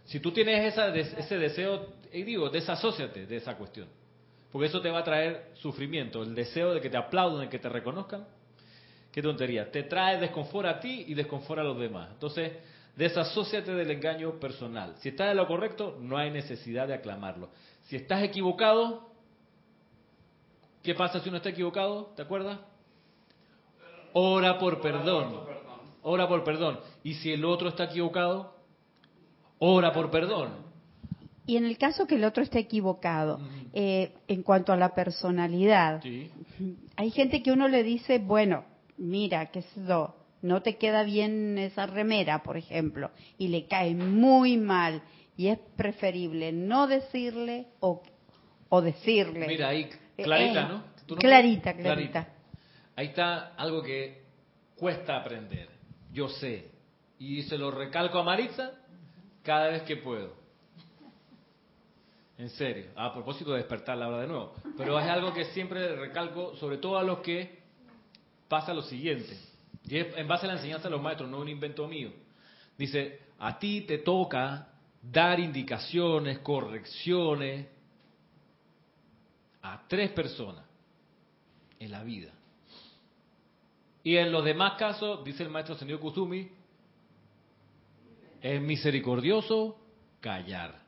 [0.06, 3.88] Si tú tienes ese deseo, digo, desasóciate de esa cuestión.
[4.50, 6.22] Porque eso te va a traer sufrimiento.
[6.22, 8.26] El deseo de que te aplaudan, de que te reconozcan.
[9.12, 9.70] Qué tontería.
[9.70, 12.08] Te trae desconfort a ti y desconfort a los demás.
[12.12, 12.52] Entonces,
[13.00, 14.94] desasóciate del engaño personal.
[14.98, 17.48] Si estás en lo correcto, no hay necesidad de aclamarlo.
[17.84, 19.08] Si estás equivocado,
[20.82, 22.12] ¿qué pasa si uno está equivocado?
[22.14, 22.58] ¿Te acuerdas?
[24.12, 25.40] Ora por perdón.
[26.02, 26.78] Ora por perdón.
[27.02, 28.54] Y si el otro está equivocado,
[29.58, 30.50] ora por perdón.
[31.46, 33.40] Y en el caso que el otro esté equivocado,
[33.72, 36.02] eh, en cuanto a la personalidad,
[36.96, 38.64] hay gente que uno le dice, bueno,
[38.98, 44.56] mira, que eso, no te queda bien esa remera, por ejemplo, y le cae muy
[44.56, 45.02] mal,
[45.36, 48.02] y es preferible no decirle o,
[48.68, 49.46] o decirle.
[49.46, 50.84] Mira, ahí, clarita, ¿no?
[51.16, 52.28] clarita, clarita.
[52.96, 54.22] Ahí está algo que
[54.76, 55.68] cuesta aprender,
[56.12, 56.70] yo sé,
[57.18, 58.72] y se lo recalco a Maritza
[59.42, 60.40] cada vez que puedo.
[62.38, 62.86] En serio.
[62.96, 64.54] A propósito de despertar la hora de nuevo.
[64.78, 67.60] Pero es algo que siempre recalco, sobre todo a los que
[68.48, 69.36] pasa lo siguiente.
[69.90, 72.12] Y es en base a la enseñanza de los maestros, no un invento mío.
[72.78, 74.68] Dice, a ti te toca
[75.02, 77.66] dar indicaciones, correcciones
[79.62, 80.64] a tres personas
[81.80, 82.30] en la vida.
[84.04, 86.48] Y en los demás casos, dice el maestro Sendio Kusumi,
[88.40, 89.76] es misericordioso
[90.20, 90.80] callar.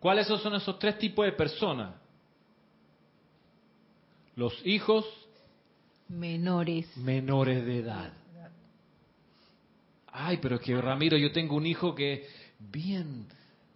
[0.00, 1.94] ¿Cuáles son esos tres tipos de personas?
[4.34, 5.04] Los hijos
[6.08, 6.96] menores.
[6.96, 8.12] Menores de edad.
[10.18, 12.26] Ay, pero es que Ramiro, yo tengo un hijo que
[12.58, 13.26] bien,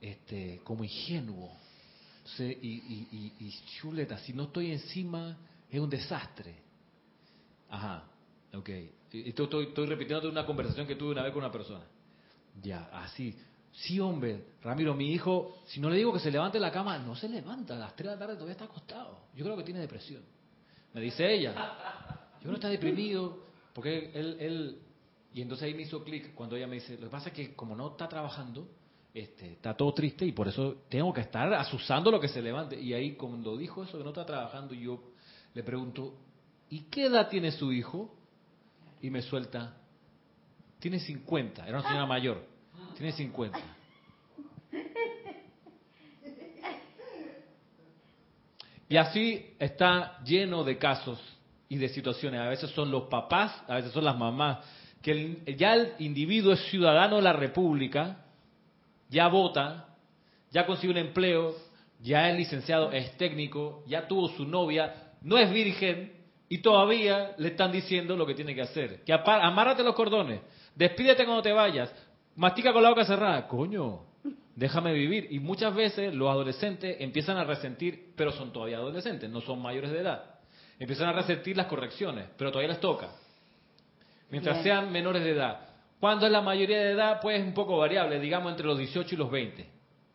[0.00, 1.50] este, como ingenuo.
[2.38, 5.36] y, y, y, chuleta, si no estoy encima,
[5.70, 6.54] es un desastre.
[7.68, 8.04] Ajá,
[8.54, 8.68] ok.
[9.12, 11.84] Estoy, estoy repitiendo una conversación que tuve una vez con una persona.
[12.62, 13.36] Ya, así.
[13.72, 17.14] Sí, hombre, Ramiro, mi hijo, si no le digo que se levante la cama, no
[17.14, 19.26] se levanta, a las 3 de la tarde todavía está acostado.
[19.34, 20.22] Yo creo que tiene depresión.
[20.92, 22.18] Me dice ella.
[22.42, 23.38] Yo que está deprimido,
[23.74, 24.78] porque él, él,
[25.34, 27.54] y entonces ahí me hizo clic cuando ella me dice, lo que pasa es que
[27.54, 28.66] como no está trabajando,
[29.12, 32.80] este, está todo triste y por eso tengo que estar asusando lo que se levante.
[32.80, 35.02] Y ahí cuando dijo eso que no está trabajando, yo
[35.52, 36.14] le pregunto,
[36.70, 38.14] ¿y qué edad tiene su hijo?
[39.02, 39.76] Y me suelta,
[40.78, 42.44] tiene 50, era una señora mayor.
[42.96, 43.58] Tiene 50.
[48.88, 51.20] Y así está lleno de casos
[51.70, 52.40] y de situaciones.
[52.40, 54.58] A veces son los papás, a veces son las mamás,
[55.00, 58.26] que ya el individuo es ciudadano de la República,
[59.08, 59.86] ya vota,
[60.50, 61.54] ya consigue un empleo,
[62.00, 66.12] ya es licenciado, es técnico, ya tuvo su novia, no es virgen
[66.48, 69.04] y todavía le están diciendo lo que tiene que hacer.
[69.04, 70.40] Que amárrate los cordones,
[70.74, 71.94] Despídete cuando te vayas.
[72.36, 73.46] Mastica con la boca cerrada.
[73.46, 74.00] Coño,
[74.56, 75.28] déjame vivir.
[75.30, 79.90] Y muchas veces los adolescentes empiezan a resentir, pero son todavía adolescentes, no son mayores
[79.90, 80.39] de edad.
[80.80, 83.10] Empiezan a resentir las correcciones, pero todavía les toca.
[84.30, 85.60] Mientras sean menores de edad.
[86.00, 89.14] Cuando es la mayoría de edad, pues es un poco variable, digamos entre los 18
[89.14, 89.66] y los 20,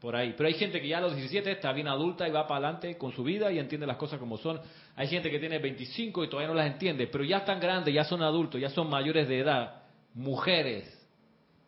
[0.01, 0.33] por ahí.
[0.35, 2.97] Pero hay gente que ya a los 17 está bien adulta y va para adelante
[2.97, 4.59] con su vida y entiende las cosas como son.
[4.95, 8.03] Hay gente que tiene 25 y todavía no las entiende, pero ya están grandes, ya
[8.03, 10.91] son adultos, ya son mayores de edad mujeres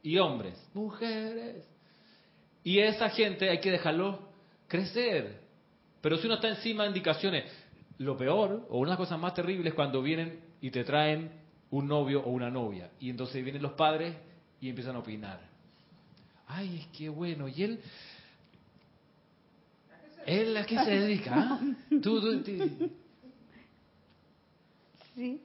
[0.02, 0.58] y hombres.
[0.74, 1.68] Mujeres.
[2.64, 4.30] Y esa gente hay que dejarlo
[4.68, 5.42] crecer.
[6.02, 7.44] Pero si uno está encima de indicaciones,
[8.00, 11.32] lo peor o una de las cosas más terribles es cuando vienen y te traen
[11.72, 12.92] un novio o una novia.
[13.00, 14.16] Y entonces vienen los padres
[14.62, 15.40] y empiezan a opinar.
[16.48, 17.80] Ay, es que bueno, y él...
[20.26, 21.34] ¿Él a qué se dedica?
[21.36, 21.60] ah?
[21.90, 22.90] Tú, tú, tú-
[25.16, 25.42] Sí.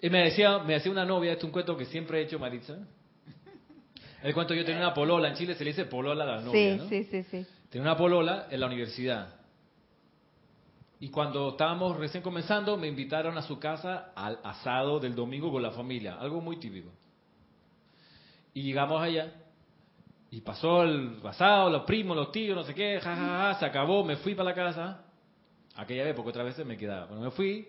[0.00, 2.38] Y me decía, me decía una novia, este es un cuento que siempre he hecho,
[2.38, 2.78] Maritza.
[4.22, 6.74] El cuento yo tenía una polola, en Chile se le dice polola a la novia,
[6.74, 6.88] sí, ¿no?
[6.88, 7.46] sí, sí, sí.
[7.68, 9.34] Tenía una polola en la universidad.
[11.00, 15.62] Y cuando estábamos recién comenzando, me invitaron a su casa al asado del domingo con
[15.62, 16.90] la familia, algo muy típico.
[18.52, 19.32] Y llegamos allá,
[20.30, 23.64] y pasó el asado, los primos, los tíos, no sé qué, ja, ja, ja, se
[23.64, 25.04] acabó, me fui para la casa.
[25.74, 27.06] Aquella vez, porque otras veces me quedaba.
[27.06, 27.66] Bueno, me fui,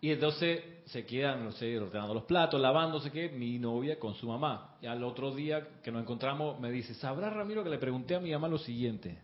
[0.00, 2.62] y entonces se quedan, no sé, ordenando los platos,
[3.02, 4.76] sé qué, mi novia con su mamá.
[4.80, 8.20] Y al otro día que nos encontramos, me dice, ¿sabrá Ramiro que le pregunté a
[8.20, 9.18] mi mamá lo siguiente?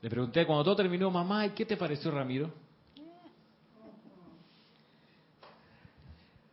[0.00, 2.52] Le pregunté, cuando todo terminó, mamá, ¿y qué te pareció Ramiro?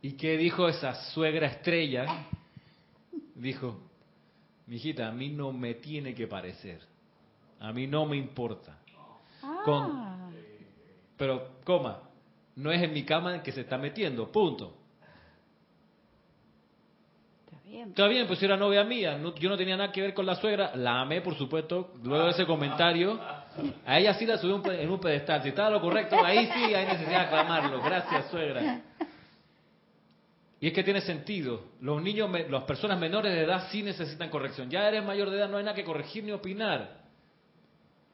[0.02, 2.26] ¿Y qué dijo esa suegra estrella?
[3.34, 3.78] Dijo,
[4.66, 6.80] mijita, a mí no me tiene que parecer.
[7.60, 8.78] A mí no me importa.
[9.64, 10.12] Con- Ah,
[11.16, 12.00] Pero, coma,
[12.56, 14.76] no es en mi cama en que se está metiendo, punto.
[17.46, 17.88] está bien.
[17.88, 20.34] Está bien, pues era novia mía, no- yo no tenía nada que ver con la
[20.34, 23.18] suegra, la amé, por supuesto, luego de ese comentario,
[23.84, 26.86] a ella sí la pe- en un pedestal, si estaba lo correcto, ahí sí hay
[26.86, 28.82] necesidad de aclamarlo, gracias suegra.
[30.58, 34.70] Y es que tiene sentido, los niños, las personas menores de edad sí necesitan corrección,
[34.70, 37.04] ya eres mayor de edad, no hay nada que corregir ni opinar.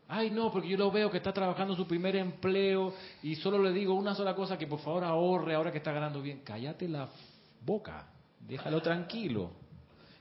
[0.08, 3.70] Ay, no, porque yo lo veo que está trabajando su primer empleo y solo le
[3.72, 6.42] digo una sola cosa, que por favor ahorre ahora que está ganando bien.
[6.44, 7.08] Cállate la
[7.64, 8.08] boca,
[8.40, 9.52] déjalo tranquilo.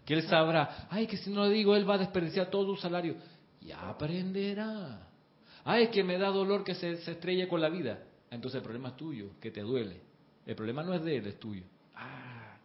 [0.05, 2.81] Que él sabrá, ay, que si no le digo, él va a desperdiciar todo su
[2.81, 3.15] salario.
[3.61, 5.07] Ya aprenderá.
[5.63, 8.03] Ay, es que me da dolor que se, se estrelle con la vida.
[8.29, 10.01] Entonces el problema es tuyo, que te duele.
[10.45, 11.63] El problema no es de él, es tuyo.
[11.95, 12.57] Ah.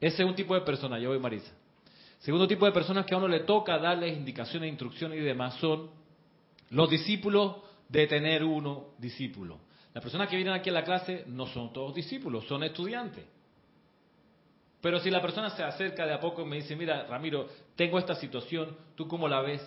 [0.00, 1.52] Ese es un tipo de persona, yo voy Marisa.
[2.18, 5.90] Segundo tipo de personas que a uno le toca darles indicaciones, instrucciones y demás son
[6.70, 7.56] los discípulos
[7.88, 9.58] de tener uno discípulo.
[9.94, 13.24] Las personas que vienen aquí a la clase no son todos discípulos, son estudiantes.
[14.80, 17.98] Pero si la persona se acerca de a poco y me dice, mira, Ramiro, tengo
[17.98, 19.60] esta situación, ¿tú cómo la ves?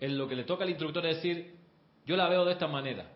[0.00, 1.54] En lo que le toca al instructor es decir,
[2.04, 3.10] yo la veo de esta manera.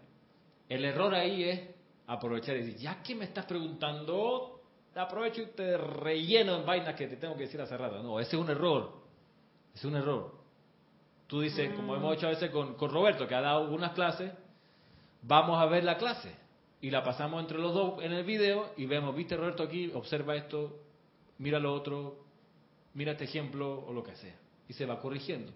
[0.69, 1.61] El error ahí es
[2.07, 4.61] aprovechar y decir, ya que me estás preguntando,
[4.95, 8.03] aprovecho y te relleno en vainas que te tengo que decir hace rato.
[8.03, 8.93] No, ese es un error.
[9.75, 10.38] Ese es un error.
[11.27, 14.33] Tú dices, como hemos hecho a veces con, con Roberto, que ha dado unas clases,
[15.23, 16.35] vamos a ver la clase.
[16.81, 20.37] Y la pasamos entre los dos en el video y vemos, viste Roberto aquí, observa
[20.37, 20.79] esto,
[21.38, 22.25] mira lo otro,
[22.95, 24.37] mira este ejemplo o lo que sea.
[24.69, 25.53] Y se va corrigiendo.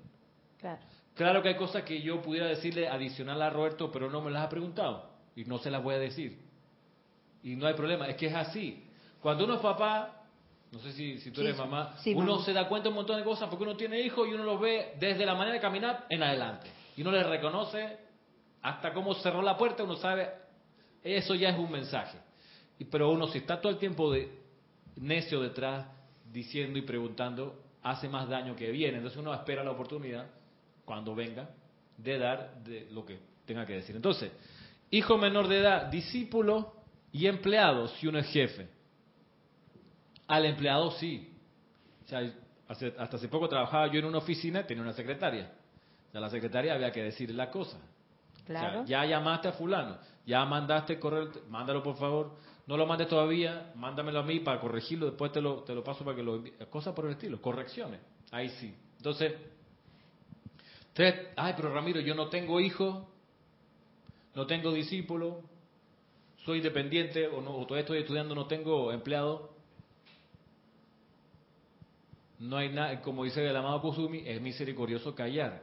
[0.59, 0.83] Claro.
[1.15, 4.45] Claro que hay cosas que yo pudiera decirle adicional a Roberto, pero no me las
[4.45, 6.39] ha preguntado y no se las voy a decir.
[7.43, 8.85] Y no hay problema, es que es así.
[9.21, 10.25] Cuando uno es papá,
[10.71, 12.45] no sé si, si tú Sí, eres mamá, Sí, uno mamá.
[12.45, 14.59] se da cuenta de un montón de cosas porque uno tiene hijos y uno los
[14.61, 16.69] ve desde la manera de caminar en adelante.
[16.97, 17.99] Y uno les reconoce
[18.63, 20.31] hasta cómo cerró la puerta, uno sabe,
[21.03, 22.17] eso ya es un mensaje.
[22.79, 24.31] Y, pero uno si está todo el tiempo de
[24.97, 25.87] necio detrás,
[26.33, 28.95] diciendo y preguntando, hace más daño que bien.
[28.95, 30.27] Entonces uno espera la oportunidad,
[30.85, 31.51] cuando venga,
[31.97, 33.95] de dar de lo que tenga que decir.
[33.97, 34.31] Entonces,
[34.91, 36.75] hijo menor de edad, discípulo
[37.13, 38.69] y empleado, si uno es jefe.
[40.29, 41.33] Al empleado sí.
[42.05, 42.21] O sea,
[42.69, 45.53] hace- hasta hace poco trabajaba yo en una oficina, tenía una secretaria.
[46.15, 47.79] A la secretaria había que decirle la cosa.
[48.47, 48.83] Claro.
[48.83, 52.33] O sea, ya llamaste a fulano, ya mandaste correo, mándalo por favor,
[52.67, 56.05] no lo mandes todavía, mándamelo a mí para corregirlo, después te lo, te lo paso
[56.05, 56.43] para que lo.
[56.71, 58.75] Cosas por el estilo, correcciones, ahí sí.
[58.97, 59.33] Entonces,
[60.93, 63.09] tres, ay, pero Ramiro, yo no tengo hijo,
[64.35, 65.43] no tengo discípulo,
[66.45, 69.53] soy dependiente o, no, o todavía estoy estudiando, no tengo empleado.
[72.39, 75.63] No hay nada, como dice el amado Kusumi, es misericordioso callar.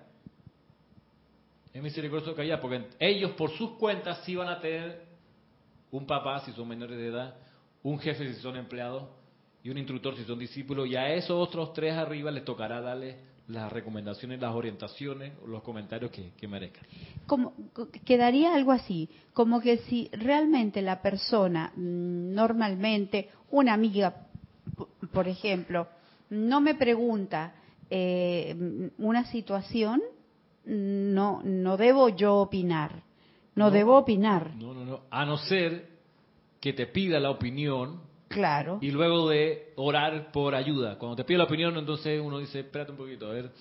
[1.74, 5.04] Es misericordioso callar, porque ellos por sus cuentas sí van a tener
[5.92, 7.36] un papá si son menores de edad,
[7.84, 9.04] un jefe si son empleados
[9.64, 13.18] y un instructor si son discípulos, y a esos otros tres arriba les tocará darles
[13.50, 16.84] las recomendaciones, las orientaciones, los comentarios que, que merezcan.
[17.26, 17.54] como
[18.06, 24.28] quedaría algo así, como que si realmente la persona mm, normalmente, una amiga,
[25.12, 25.88] por ejemplo,
[26.30, 27.56] no me pregunta
[27.90, 28.56] eh,
[29.00, 30.02] una situación,
[30.66, 33.02] no no debo yo opinar,
[33.56, 33.72] no, No.
[33.72, 35.02] debo opinar, No, no, no.
[35.10, 35.90] A no ser
[36.62, 40.98] que te pida la opinión claro, y luego de orar por ayuda.
[40.98, 43.52] Cuando te pide la opinión, entonces uno dice, espérate un poquito, a ver.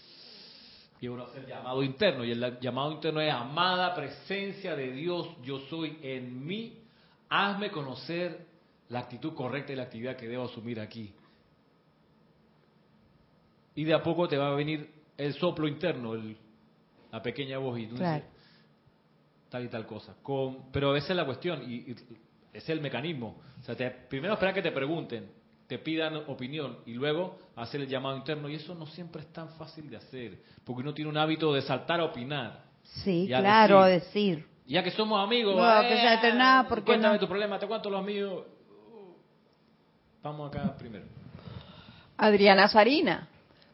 [1.01, 2.25] Y uno hace el llamado interno.
[2.25, 6.79] Y el llamado interno es, amada presencia de Dios, yo soy en mí.
[7.29, 8.47] Hazme conocer
[8.89, 11.13] la actitud correcta y la actividad que debo asumir aquí.
[13.75, 16.15] Y de a poco te va a venir el soplo interno,
[17.13, 18.25] la pequeña voz y tú dices,
[19.49, 20.17] tal y tal cosa.
[20.23, 21.95] Con, pero esa es la cuestión y,
[22.53, 23.41] es el mecanismo.
[23.61, 23.77] O sea,
[24.09, 25.31] primero esperar que te pregunten,
[25.67, 28.49] te pidan opinión y luego hacer el llamado interno.
[28.49, 31.63] Y eso no siempre es tan fácil de hacer, porque uno tiene un hábito de
[31.63, 32.65] saltar a opinar.
[32.83, 34.47] Sí, claro, decir.
[34.67, 37.21] Ya que somos amigos, no, que se nada, porque cuéntame no?
[37.21, 38.45] tu problema, te cuento los míos.
[40.23, 41.07] Vamos acá primero.
[42.17, 43.29] Adriana Sarina,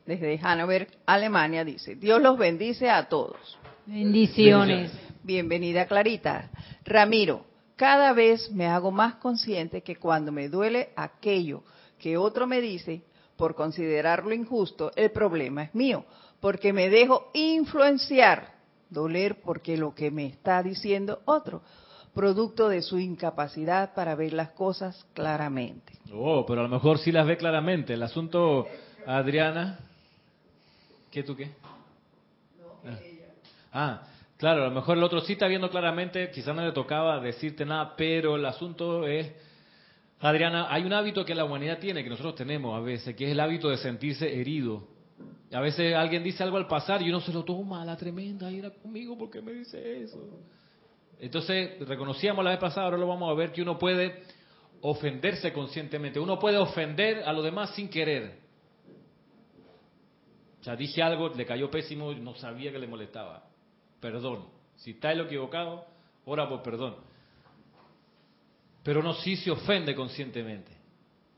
[0.07, 3.59] desde Hannover, Alemania, dice, Dios los bendice a todos.
[3.87, 4.93] Bendiciones.
[5.23, 6.51] Bienvenida Clarita.
[6.85, 11.63] Ramiro, cada vez me hago más consciente que cuando me duele aquello
[11.99, 13.03] que otro me dice,
[13.37, 16.05] por considerarlo injusto, el problema es mío,
[16.41, 18.55] porque me dejo influenciar,
[18.91, 21.63] doler porque lo que me está diciendo otro,
[22.15, 25.95] producto de su incapacidad para ver las cosas claramente.
[26.13, 27.95] Oh, pero a lo mejor sí las ve claramente.
[27.95, 28.67] El asunto,
[29.07, 29.81] Adriana,
[31.11, 31.51] ¿qué tú qué?
[32.85, 32.99] ah.
[33.73, 34.03] ah.
[34.45, 37.65] Claro, a lo mejor el otro sí está viendo claramente, quizás no le tocaba decirte
[37.65, 39.33] nada, pero el asunto es,
[40.21, 43.31] Adriana, hay un hábito que la humanidad tiene, que nosotros tenemos a veces, que es
[43.31, 44.87] el hábito de sentirse herido.
[45.51, 48.59] A veces alguien dice algo al pasar y uno se lo toma, la tremenda, y
[48.59, 50.21] era conmigo, porque me dice eso?
[51.19, 54.25] Entonces, reconocíamos la vez pasada, ahora lo vamos a ver, que uno puede
[54.83, 58.41] ofenderse conscientemente, uno puede ofender a los demás sin querer.
[60.61, 63.54] O sea, dije algo, le cayó pésimo, y no sabía que le molestaba
[64.05, 64.45] perdón.
[64.77, 65.87] Si está en lo equivocado,
[66.27, 66.97] ora por perdón.
[68.83, 70.71] Pero no sí se ofende conscientemente.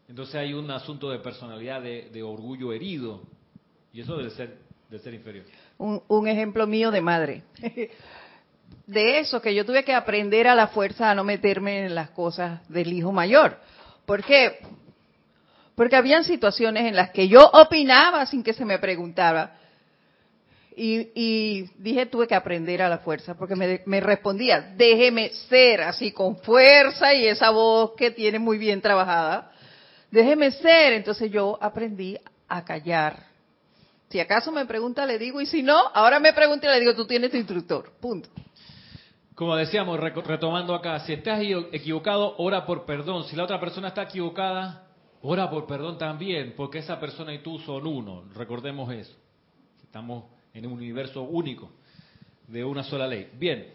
[0.08, 3.22] Entonces hay un asunto de personalidad, de, orgullo herido.
[3.92, 4.58] Y eso debe ser,
[4.90, 5.44] de ser inferior.
[5.78, 7.42] Un, un ejemplo mío de madre.
[8.84, 12.10] De eso, que yo tuve que aprender a la fuerza a no meterme en las
[12.10, 13.60] cosas del hijo mayor.
[14.04, 14.58] ¿Por qué?
[15.76, 19.56] Porque habían situaciones en las que yo opinaba sin que se me preguntara
[20.78, 26.36] y, dije, tuve que aprender a la fuerza, porque me, respondía, déjeme ser así con
[26.36, 29.52] fuerza y esa voz que tiene muy bien trabajada,
[30.10, 30.92] déjeme ser.
[30.92, 33.24] Entonces yo aprendí a callar.
[34.10, 36.94] Si acaso me pregunta, le digo, y si no, ahora me pregunta y le digo,
[36.94, 37.92] tú tienes tu instructor.
[37.98, 38.28] Punto.
[39.34, 41.40] Como decíamos, retomando acá, si estás
[41.72, 43.24] equivocado, ora por perdón.
[43.24, 44.88] Si la otra persona está equivocada,
[45.22, 48.24] ora por perdón también, porque esa persona y tú son uno.
[48.34, 49.16] Recordemos eso.
[49.82, 51.70] Estamos en un universo único,
[52.48, 53.28] de una sola ley.
[53.38, 53.66] Bien,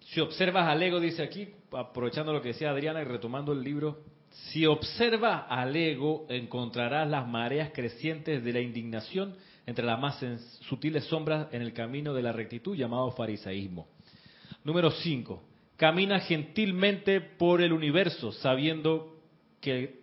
[0.00, 4.00] si observas al ego, dice aquí, aprovechando lo que decía Adriana y retomando el libro,
[4.30, 9.34] si observas al ego, encontrarás las mareas crecientes de la indignación
[9.66, 10.22] entre las más
[10.68, 13.88] sutiles sombras en el camino de la rectitud llamado farisaísmo.
[14.64, 15.42] Número 5.
[15.76, 19.16] Camina gentilmente por el universo, sabiendo
[19.60, 19.98] que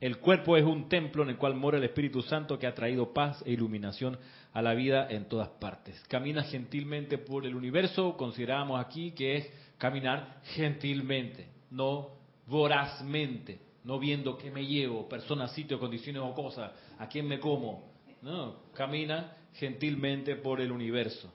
[0.00, 3.12] el cuerpo es un templo en el cual mora el Espíritu Santo que ha traído
[3.14, 4.18] paz e iluminación
[4.56, 6.02] a la vida en todas partes.
[6.08, 12.12] Camina gentilmente por el universo, consideramos aquí que es caminar gentilmente, no
[12.46, 17.92] vorazmente, no viendo qué me llevo, personas, sitios, condiciones o cosas, a quién me como.
[18.22, 21.30] No, camina gentilmente por el universo.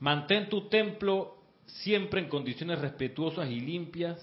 [0.00, 4.22] Mantén tu templo siempre en condiciones respetuosas y limpias,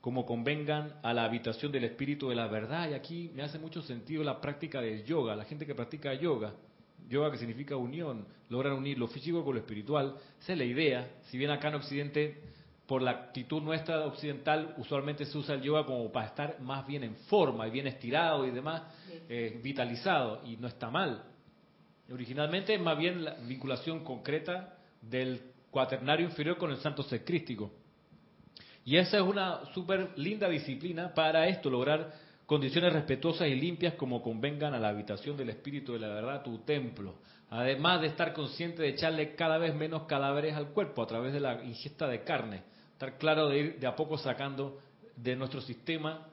[0.00, 2.88] como convengan a la habitación del espíritu de la verdad.
[2.88, 6.54] Y aquí me hace mucho sentido la práctica del yoga, la gente que practica yoga
[7.08, 10.16] yoga que significa unión, logran unir lo físico con lo espiritual.
[10.40, 11.10] Esa es la idea.
[11.30, 12.40] Si bien acá en Occidente,
[12.86, 17.04] por la actitud nuestra occidental, usualmente se usa el yoga como para estar más bien
[17.04, 18.82] en forma y bien estirado y demás,
[19.28, 21.24] eh, vitalizado, y no está mal.
[22.12, 25.40] Originalmente es más bien la vinculación concreta del
[25.70, 27.72] cuaternario inferior con el santo ser crístico.
[28.84, 32.12] Y esa es una súper linda disciplina para esto, lograr
[32.46, 36.58] condiciones respetuosas y limpias como convengan a la habitación del Espíritu de la verdad, tu
[36.58, 37.14] templo.
[37.50, 41.40] Además de estar consciente de echarle cada vez menos cadáveres al cuerpo a través de
[41.40, 42.62] la ingesta de carne.
[42.92, 44.80] Estar claro de ir de a poco sacando
[45.16, 46.26] de nuestro sistema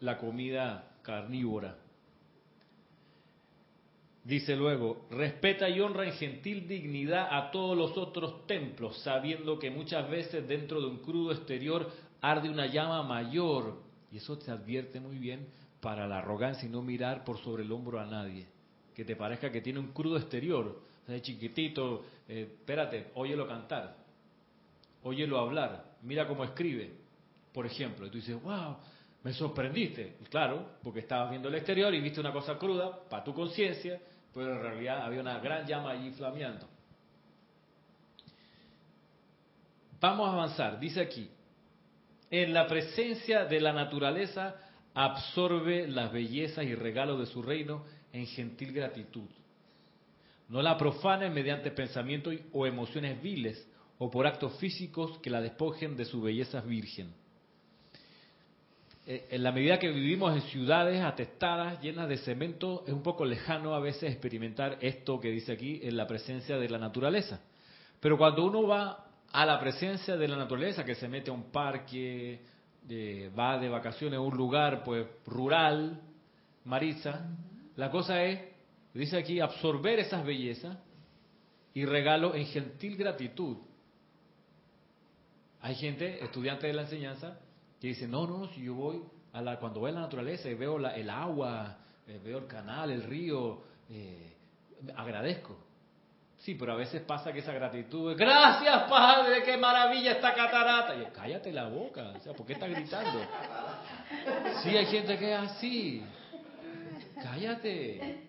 [0.00, 1.76] la comida carnívora.
[4.24, 9.70] Dice luego, respeta y honra en gentil dignidad a todos los otros templos, sabiendo que
[9.70, 11.88] muchas veces dentro de un crudo exterior
[12.20, 15.46] arde una llama mayor y eso te advierte muy bien
[15.80, 18.46] para la arrogancia y no mirar por sobre el hombro a nadie.
[18.94, 23.96] Que te parezca que tiene un crudo exterior, es chiquitito, eh, espérate, óyelo cantar,
[25.02, 26.92] óyelo hablar, mira cómo escribe,
[27.52, 28.06] por ejemplo.
[28.06, 28.76] Y tú dices, wow,
[29.22, 30.16] me sorprendiste.
[30.30, 34.00] claro, porque estabas viendo el exterior y viste una cosa cruda para tu conciencia,
[34.32, 36.66] pero en realidad había una gran llama allí flameando.
[40.00, 41.30] Vamos a avanzar, dice aquí,
[42.30, 44.56] en la presencia de la naturaleza
[44.94, 49.28] absorbe las bellezas y regalos de su reino en gentil gratitud.
[50.48, 53.68] No la profane mediante pensamientos o emociones viles
[53.98, 57.12] o por actos físicos que la despojen de su belleza virgen.
[59.06, 63.24] Eh, en la medida que vivimos en ciudades atestadas, llenas de cemento, es un poco
[63.24, 67.40] lejano a veces experimentar esto que dice aquí en la presencia de la naturaleza.
[68.00, 71.50] Pero cuando uno va a la presencia de la naturaleza, que se mete a un
[71.50, 72.40] parque,
[72.88, 76.00] eh, va de vacaciones a un lugar pues rural,
[76.64, 77.28] Marisa,
[77.76, 78.40] la cosa es,
[78.94, 80.78] dice aquí, absorber esas bellezas
[81.74, 83.58] y regalo en gentil gratitud.
[85.60, 87.38] Hay gente, estudiante de la enseñanza,
[87.80, 89.02] que dice, no, no, si yo voy
[89.32, 92.46] a la, cuando voy a la naturaleza y veo la, el agua, eh, veo el
[92.46, 94.36] canal, el río, eh,
[94.96, 95.65] agradezco.
[96.38, 100.94] Sí, pero a veces pasa que esa gratitud es, gracias Padre, qué maravilla esta catarata.
[100.94, 103.20] Y cállate la boca, o sea, ¿por qué estás gritando?
[104.62, 106.04] Sí, hay gente que es así.
[107.22, 108.26] Cállate.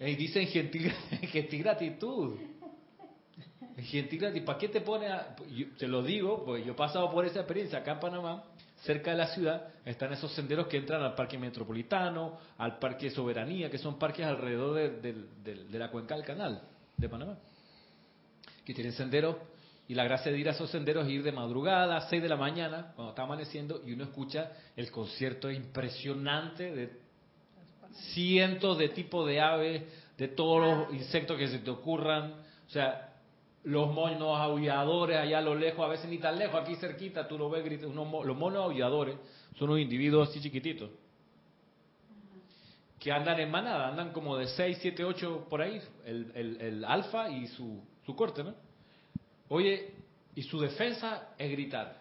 [0.00, 0.90] Y dicen gentil,
[1.30, 2.38] gentil gratitud.
[3.76, 4.46] Gentil gratitud.
[4.46, 5.36] ¿Para qué te pone a.?
[5.78, 8.44] te lo digo, porque yo he pasado por esa experiencia acá en Panamá.
[8.82, 13.70] Cerca de la ciudad están esos senderos que entran al Parque Metropolitano, al Parque Soberanía,
[13.70, 16.62] que son parques alrededor de, de la cuenca del canal
[16.96, 17.36] de Panamá.
[18.64, 19.36] Que tienen senderos
[19.90, 22.28] y la gracia de ir a esos senderos es ir de madrugada, a 6 de
[22.28, 26.92] la mañana, cuando está amaneciendo, y uno escucha el concierto impresionante de
[28.14, 29.82] cientos de tipos de aves,
[30.16, 32.34] de todos los insectos que se te ocurran.
[32.68, 33.14] O sea,
[33.64, 37.36] los monos aulladores allá a lo lejos, a veces ni tan lejos, aquí cerquita, tú
[37.36, 39.16] lo ves unos, los monos aulladores
[39.58, 40.88] son unos individuos así chiquititos
[43.00, 47.30] que andan en manada, andan como de 6, 7, 8 por ahí, el, el alfa
[47.30, 48.54] y su, su corte, ¿no?
[49.48, 49.94] Oye,
[50.34, 52.00] y su defensa es gritar.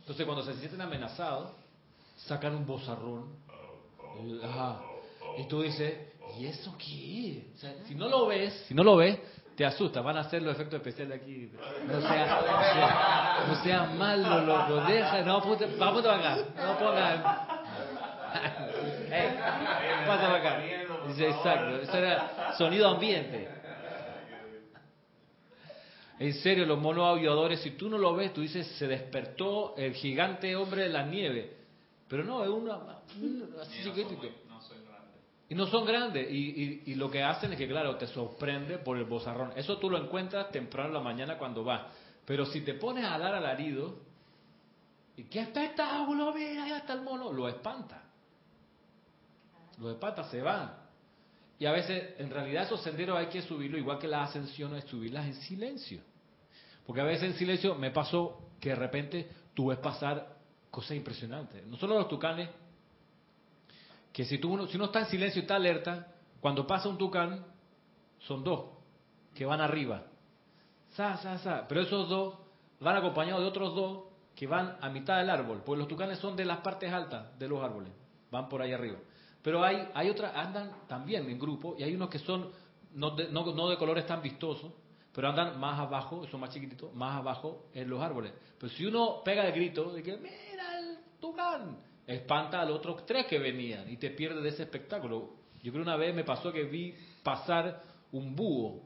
[0.00, 1.50] Entonces cuando se sienten amenazados,
[2.16, 3.34] sacan un bozarrón.
[5.38, 5.94] Y tú dices,
[6.38, 7.44] ¿y eso qué?
[7.54, 9.18] O si no lo ves, si no lo ves,
[9.56, 11.50] te asusta, van a hacer los efectos especiales aquí.
[11.86, 17.62] No sea, no sea malo, loco, deja, no, ponte, vamos acá, no ponga.
[19.10, 19.38] hey,
[20.06, 20.62] pasa acá.
[21.08, 23.59] Dice, exacto, eso era sonido ambiente.
[26.20, 29.94] En serio, los monos aulladores, si tú no lo ves, tú dices, se despertó el
[29.94, 31.56] gigante hombre de la nieve.
[32.08, 32.74] Pero no, es una,
[33.62, 34.28] así chiquitito.
[35.48, 36.30] Y no son grandes.
[36.30, 39.52] Y, y, lo que hacen es que, claro, te sorprende por el bozarrón.
[39.56, 41.86] Eso tú lo encuentras temprano en la mañana cuando vas.
[42.26, 43.96] Pero si te pones a dar alarido,
[45.16, 46.34] ¿y qué espectáculo?
[46.34, 47.32] Mira, ahí está el mono.
[47.32, 48.02] Lo espanta.
[49.78, 50.74] Los espanta, se van.
[51.58, 55.24] Y a veces, en realidad, esos senderos hay que subirlo, igual que las ascensiones, subirlas
[55.24, 56.09] en silencio.
[56.86, 60.36] Porque a veces en silencio me pasó que de repente tú ves pasar
[60.70, 61.66] cosas impresionantes.
[61.66, 62.48] No solo los tucanes,
[64.12, 66.08] que si, tú, si uno está en silencio y está alerta,
[66.40, 67.44] cuando pasa un tucán,
[68.18, 68.70] son dos
[69.34, 70.04] que van arriba.
[70.90, 71.68] Sa, sa, sa.
[71.68, 72.34] Pero esos dos
[72.80, 74.04] van acompañados de otros dos
[74.34, 77.46] que van a mitad del árbol, porque los tucanes son de las partes altas de
[77.46, 77.92] los árboles,
[78.30, 78.98] van por ahí arriba.
[79.42, 82.50] Pero hay, hay otras, andan también en grupo, y hay unos que son
[82.94, 84.72] no de, no, no de colores tan vistosos,
[85.12, 88.32] pero andan más abajo, son más chiquititos, más abajo en los árboles.
[88.58, 93.04] Pero si uno pega el grito de que, mira el tucán, espanta a los otros
[93.06, 95.34] tres que venían y te pierdes de ese espectáculo.
[95.62, 97.82] Yo creo una vez me pasó que vi pasar
[98.12, 98.82] un búho.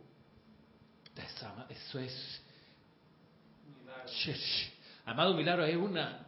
[1.68, 2.42] Eso es...
[5.04, 6.26] Amado milagro es una...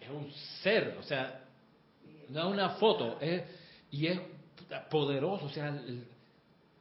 [0.00, 1.44] Es un ser, o sea,
[2.28, 3.44] no es una foto, es,
[3.92, 4.18] y es
[4.90, 5.80] poderoso, o sea,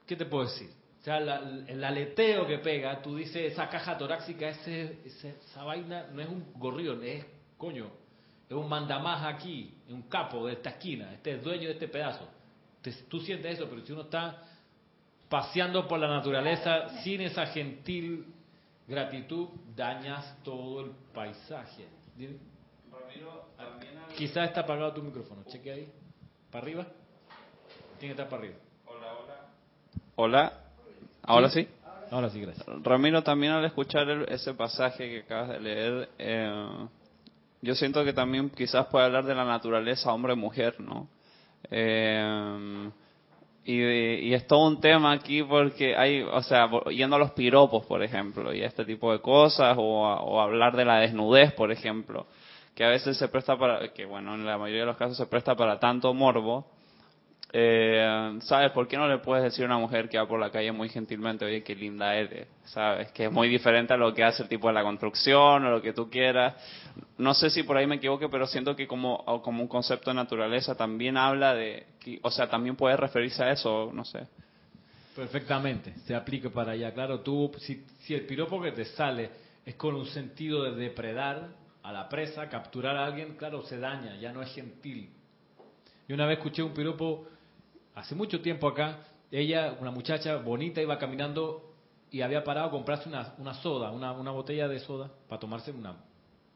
[0.08, 0.72] ¿qué te puedo decir?
[1.02, 6.22] O sea, el aleteo que pega, tú dices, esa caja torácica, ese, esa vaina no
[6.22, 7.26] es un gorrión, es,
[7.58, 7.90] coño,
[8.48, 12.28] es un mandamás aquí, un capo de esta esquina, este es dueño de este pedazo.
[13.10, 14.44] tú sientes eso, pero si uno está
[15.28, 18.28] paseando por la naturaleza sin esa gentil
[18.88, 21.88] gratitud, dañas todo el paisaje.
[24.16, 25.92] Quizás está apagado tu micrófono, cheque ahí.
[26.52, 26.86] ¿Para arriba?
[27.98, 28.60] Tiene que estar para arriba.
[28.86, 29.48] Hola, hola.
[30.16, 30.61] Hola.
[31.24, 31.68] ¿Ahora sí?
[32.10, 32.66] Ahora sí, gracias.
[32.84, 36.68] Ramiro, también al escuchar ese pasaje que acabas de leer, eh,
[37.62, 41.08] yo siento que también quizás puede hablar de la naturaleza hombre-mujer, ¿no?
[41.70, 42.90] Eh,
[43.64, 48.02] y, es todo un tema aquí porque hay, o sea, yendo a los piropos, por
[48.02, 52.26] ejemplo, y este tipo de cosas, o, hablar de la desnudez, por ejemplo,
[52.74, 55.28] que a veces se presta para, que bueno, en la mayoría de los casos se
[55.28, 56.66] presta para tanto morbo,
[57.54, 58.72] eh, ¿sabes?
[58.72, 60.88] ¿Por qué no le puedes decir a una mujer que va por la calle muy
[60.88, 62.48] gentilmente, oye, qué linda eres?
[62.66, 63.12] ¿Sabes?
[63.12, 65.82] Que es muy diferente a lo que hace el tipo de la construcción o lo
[65.82, 66.56] que tú quieras.
[67.18, 70.16] No sé si por ahí me equivoque, pero siento que como, como un concepto de
[70.16, 71.88] naturaleza también habla de,
[72.22, 74.28] o sea, también puede referirse a eso, no sé.
[75.14, 76.94] Perfectamente, se aplica para allá.
[76.94, 79.30] Claro, tú, si, si el piropo que te sale
[79.66, 81.50] es con un sentido de depredar
[81.84, 85.10] a la presa, capturar a alguien, claro, se daña, ya no es gentil.
[86.08, 87.28] Yo una vez escuché un piropo
[87.96, 89.00] hace mucho tiempo acá,
[89.32, 91.74] ella, una muchacha bonita, iba caminando
[92.10, 95.72] y había parado a comprarse una, una soda, una, una botella de soda, para tomarse
[95.72, 95.96] una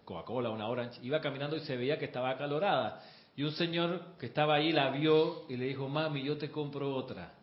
[0.04, 1.00] Coca-Cola, una Orange.
[1.02, 3.02] Iba caminando y se veía que estaba acalorada.
[3.36, 6.94] Y un señor que estaba ahí la vio y le dijo, mami, yo te compro
[6.94, 7.34] otra.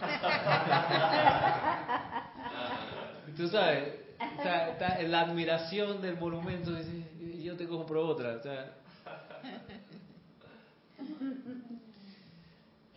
[3.36, 8.40] Tú sabes, está en la admiración del monumento, dice, yo te compro otra.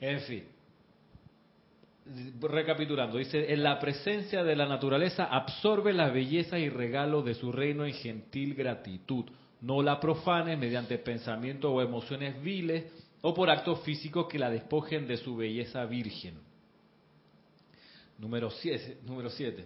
[0.10, 0.44] En fin.
[2.42, 7.52] Recapitulando, dice, en la presencia de la naturaleza absorbe la belleza y regalo de su
[7.52, 9.26] reino en gentil gratitud.
[9.62, 12.86] No la profane mediante pensamientos o emociones viles
[13.22, 16.36] o por actos físicos que la despojen de su belleza virgen.
[18.18, 18.98] Número 7.
[19.06, 19.66] Número siete.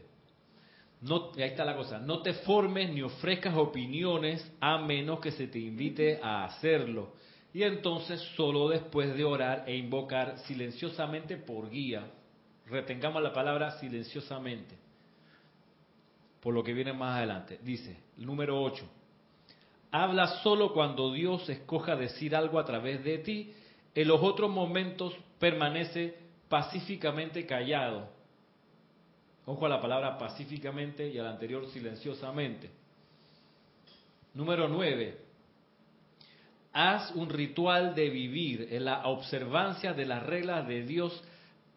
[1.38, 1.99] Ahí está la cosa.
[1.99, 7.13] No te formes ni ofrezcas opiniones a menos que se te invite a hacerlo.
[7.54, 12.10] Y entonces solo después de orar e invocar silenciosamente por guía.
[12.68, 14.76] Retengamos la palabra silenciosamente.
[16.41, 17.60] Por lo que viene más adelante.
[17.64, 18.86] Dice, número 8.
[19.91, 23.54] Habla solo cuando Dios escoja decir algo a través de ti.
[23.95, 26.16] En los otros momentos permanece
[26.50, 28.18] pacíficamente callado
[29.50, 32.70] Ojo a la palabra pacíficamente y al anterior silenciosamente.
[34.34, 35.18] Número 9.
[36.80, 41.23] Haz un ritual de vivir en la observancia de las reglas de Dios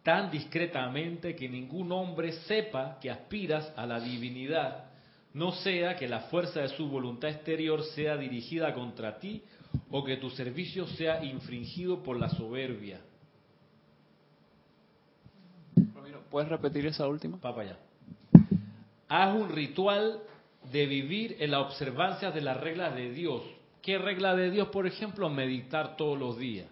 [0.02, 4.90] tan discretamente que ningún hombre sepa que aspiras a la divinidad,
[5.32, 9.42] no sea que la fuerza de su voluntad exterior sea dirigida contra ti
[9.90, 13.00] o que tu servicio sea infringido por la soberbia.
[16.30, 17.38] ¿Puedes repetir esa última?
[17.38, 17.78] Papá ya.
[19.08, 20.20] Haz un ritual
[20.70, 23.42] de vivir en la observancia de las reglas de Dios.
[23.82, 25.28] ¿Qué regla de Dios, por ejemplo?
[25.30, 26.68] Meditar todos los días.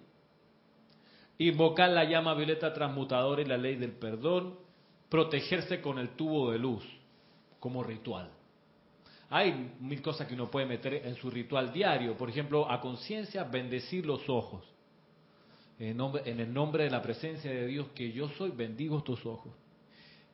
[1.39, 4.59] Invocar la llama violeta transmutadora y la ley del perdón.
[5.09, 6.85] Protegerse con el tubo de luz
[7.61, 8.31] como ritual.
[9.31, 12.17] Hay mil cosas que uno puede meter en su ritual diario.
[12.17, 14.65] Por ejemplo, a conciencia, bendecir los ojos
[15.79, 19.53] en, el nombre de la presencia de Dios que yo soy, bendigo estos ojos.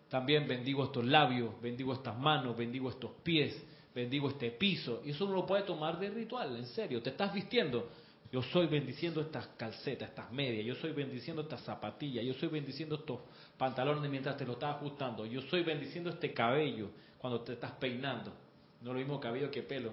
[0.08, 3.62] También bendigo estos labios, bendigo estas manos, bendigo estos pies,
[3.94, 5.02] bendigo este piso.
[5.04, 7.02] Y eso uno lo puede tomar de ritual, en serio.
[7.02, 7.88] Te estás vistiendo.
[8.32, 10.66] Yo soy bendiciendo estas calcetas, estas medias.
[10.66, 12.24] Yo soy bendiciendo estas zapatillas.
[12.24, 13.20] Yo soy bendiciendo estos
[13.56, 15.24] pantalones mientras te lo estás ajustando.
[15.24, 18.32] Yo soy bendiciendo este cabello cuando te estás peinando.
[18.80, 19.92] No lo mismo cabello que pelo.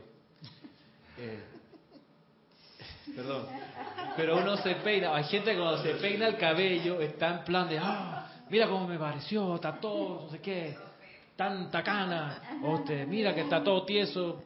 [1.17, 1.43] Eh,
[3.15, 3.45] Perdón.
[4.17, 5.15] Pero uno se peina.
[5.15, 8.97] Hay gente cuando se peina el cabello está en plan de, ah, mira cómo me
[8.97, 10.75] pareció, está todo, no sé qué,
[11.41, 12.59] tanta cana.
[13.07, 14.43] Mira que está todo tieso,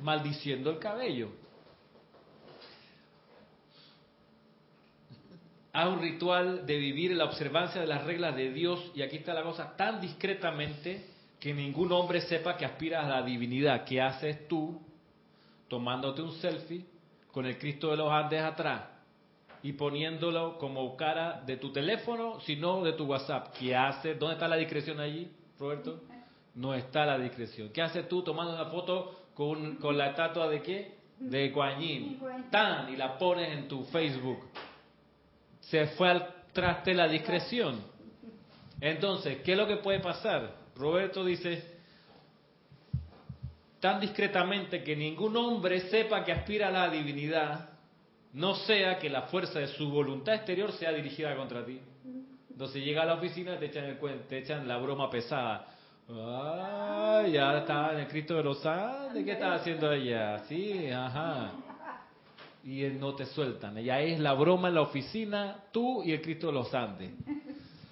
[0.00, 1.28] maldiciendo el cabello.
[5.70, 9.34] Haz un ritual de vivir la observancia de las reglas de Dios, y aquí está
[9.34, 11.04] la cosa, tan discretamente
[11.38, 13.84] que ningún hombre sepa que aspiras a la divinidad.
[13.84, 14.80] ¿Qué haces tú
[15.68, 16.86] tomándote un selfie
[17.30, 18.82] con el Cristo de los Andes atrás
[19.62, 23.54] y poniéndolo como cara de tu teléfono, sino de tu WhatsApp.
[23.58, 24.14] ¿Qué hace?
[24.14, 26.00] ¿Dónde está la discreción allí, Roberto?
[26.54, 27.70] No está la discreción.
[27.70, 30.98] ¿Qué haces tú tomando una foto con, con la estatua de qué?
[31.18, 32.20] De Guanyin.
[32.50, 34.38] Tan, y la pones en tu Facebook.
[35.60, 37.80] Se fue al traste la discreción.
[38.80, 40.54] Entonces, ¿qué es lo que puede pasar?
[40.76, 41.78] Roberto dice,
[43.80, 47.70] tan discretamente que ningún hombre sepa que aspira a la divinidad,
[48.32, 51.80] no sea que la fuerza de su voluntad exterior sea dirigida contra ti.
[52.58, 55.64] Entonces llega a la oficina te echan, el cuento, te echan la broma pesada.
[56.08, 60.40] Ay, ya estaba en el Cristo de los Andes, ¿qué estaba haciendo ella?
[60.48, 61.52] Sí, ajá.
[62.64, 63.78] Y no te sueltan.
[63.78, 67.12] Ella es la broma en la oficina, tú y el Cristo de los Andes.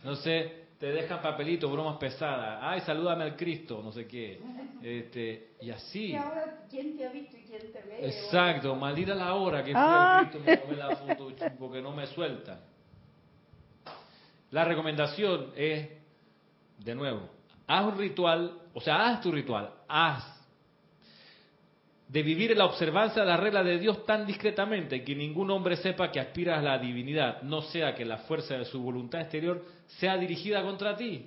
[0.03, 2.59] No sé, te dejan papelitos, bromas pesadas.
[2.61, 4.41] Ay, salúdame al Cristo, no sé qué.
[4.83, 6.07] Este, y así.
[6.07, 8.05] Y ahora, ¿quién te ha visto y quién te ve?
[8.09, 10.23] Exacto, maldita la hora que fue ah.
[10.25, 12.59] el Cristo me tomé la foto porque no me suelta.
[14.57, 15.87] La recomendación es,
[16.79, 17.29] de nuevo,
[17.67, 20.25] haz un ritual, o sea, haz tu ritual, haz.
[22.09, 25.77] de vivir en la observancia de la regla de Dios tan discretamente que ningún hombre
[25.77, 29.63] sepa que aspiras a la divinidad, no sea que la fuerza de su voluntad exterior
[29.99, 31.27] sea dirigida contra ti,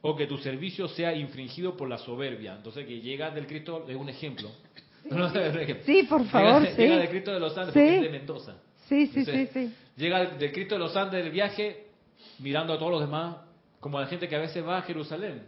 [0.00, 2.54] o que tu servicio sea infringido por la soberbia.
[2.54, 4.50] Entonces, que llega del Cristo es un ejemplo.
[5.84, 6.80] Sí, por favor, llega, sí.
[6.82, 7.80] Llega del Cristo de los Andes, Sí.
[7.80, 8.56] porque es de Mendoza.
[8.88, 9.74] Sí, sí, Entonces, sí, sí.
[9.98, 11.85] Llega del Cristo de los Andes del viaje,
[12.38, 13.36] mirando a todos los demás,
[13.80, 15.46] como la gente que a veces va a Jerusalén,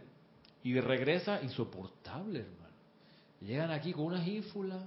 [0.63, 2.75] y regresa insoportable, hermano.
[3.41, 4.83] Llegan aquí con unas ínfulas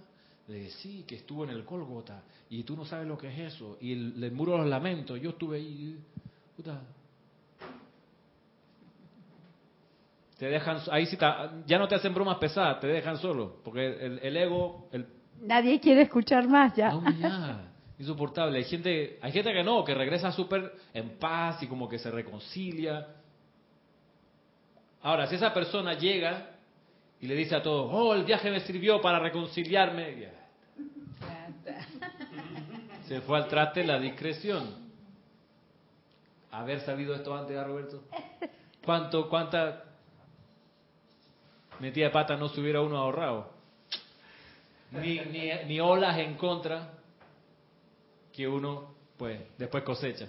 [0.47, 3.79] de sí, que estuvo en el Cólgota, y tú no sabes lo que es eso,
[3.81, 5.99] y el, el muro de los lamentos, yo estuve ahí,
[6.57, 6.81] puta.
[10.39, 11.17] Te dejan, ahí sí,
[11.67, 15.07] ya no te hacen bromas pesadas, te dejan solo, porque el, el ego, el,
[15.41, 16.93] Nadie quiere escuchar más ya.
[16.93, 17.72] no, ya.
[18.03, 18.59] Insoportable.
[18.59, 22.11] Hay gente, hay gente que no, que regresa súper en paz y como que se
[22.11, 23.07] reconcilia.
[25.03, 26.49] Ahora, si esa persona llega
[27.21, 30.33] y le dice a todos, oh, el viaje me sirvió para reconciliarme, ya.
[33.07, 34.91] se fue al traste la discreción.
[36.51, 38.03] Haber sabido esto antes, ¿ah, Roberto?
[38.85, 39.85] ¿Cuánto, cuánta
[41.79, 43.53] metida de pata no se hubiera uno ahorrado?
[44.91, 46.99] Ni, ni, ni olas en contra
[48.33, 50.27] que uno, pues, después cosecha.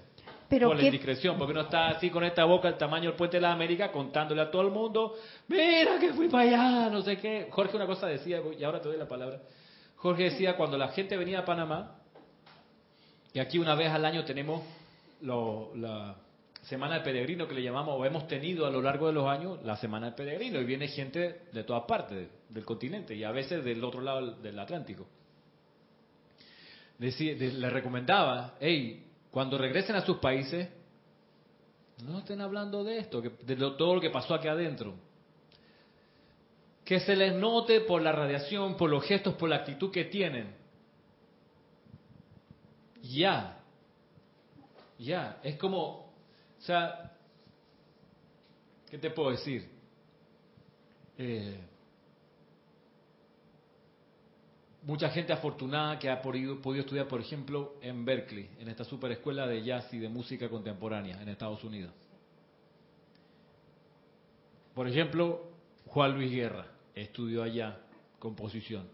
[0.50, 3.18] Pero por la qué- indiscreción, porque uno está así con esta boca el tamaño del
[3.18, 5.16] puente de la América contándole a todo el mundo,
[5.48, 7.48] mira que fui para allá, no sé qué.
[7.50, 9.40] Jorge una cosa decía, y ahora te doy la palabra.
[9.96, 11.96] Jorge decía, cuando la gente venía a Panamá,
[13.34, 14.62] y aquí una vez al año tenemos
[15.22, 16.16] lo- la
[16.64, 19.60] semana del peregrino que le llamamos, o hemos tenido a lo largo de los años
[19.64, 23.64] la semana del peregrino, y viene gente de todas partes del continente, y a veces
[23.64, 25.08] del otro lado del Atlántico.
[27.04, 30.70] Decía- de- le recomendaba, hey, cuando regresen a sus países,
[32.02, 34.96] no estén hablando de esto, de todo lo que pasó aquí adentro.
[36.86, 40.56] Que se les note por la radiación, por los gestos, por la actitud que tienen.
[43.02, 43.60] Ya.
[44.98, 45.40] Ya.
[45.44, 47.18] Es como, o sea,
[48.90, 49.70] ¿qué te puedo decir?
[51.18, 51.60] Eh,
[54.86, 59.12] mucha gente afortunada que ha podido, podido estudiar, por ejemplo, en Berkeley, en esta super
[59.12, 61.92] escuela de jazz y de música contemporánea en Estados Unidos.
[64.74, 65.52] Por ejemplo,
[65.88, 67.80] Juan Luis Guerra estudió allá
[68.20, 68.88] composición.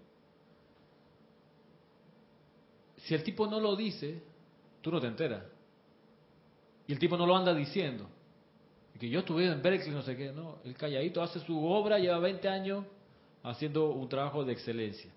[2.98, 4.22] Si el tipo no lo dice,
[4.82, 5.44] tú no te enteras.
[6.86, 8.08] Y el tipo no lo anda diciendo.
[8.94, 10.58] Y que yo estuve en Berkeley, no sé qué, no.
[10.66, 12.86] El calladito hace su obra, lleva 20 años
[13.44, 15.12] haciendo un trabajo de excelencia.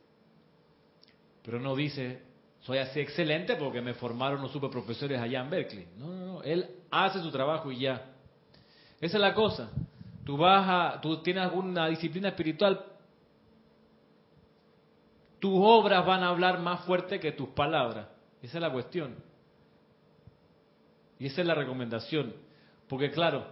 [1.42, 2.22] Pero no dice,
[2.60, 5.88] soy así excelente porque me formaron los superprofesores allá en Berkeley.
[5.98, 6.42] No, no, no.
[6.42, 8.10] Él hace su trabajo y ya.
[9.00, 9.70] Esa es la cosa.
[10.24, 12.84] Tú vas a, tú tienes alguna disciplina espiritual,
[15.40, 18.06] tus obras van a hablar más fuerte que tus palabras.
[18.40, 19.16] Esa es la cuestión.
[21.18, 22.32] Y esa es la recomendación.
[22.88, 23.46] Porque claro,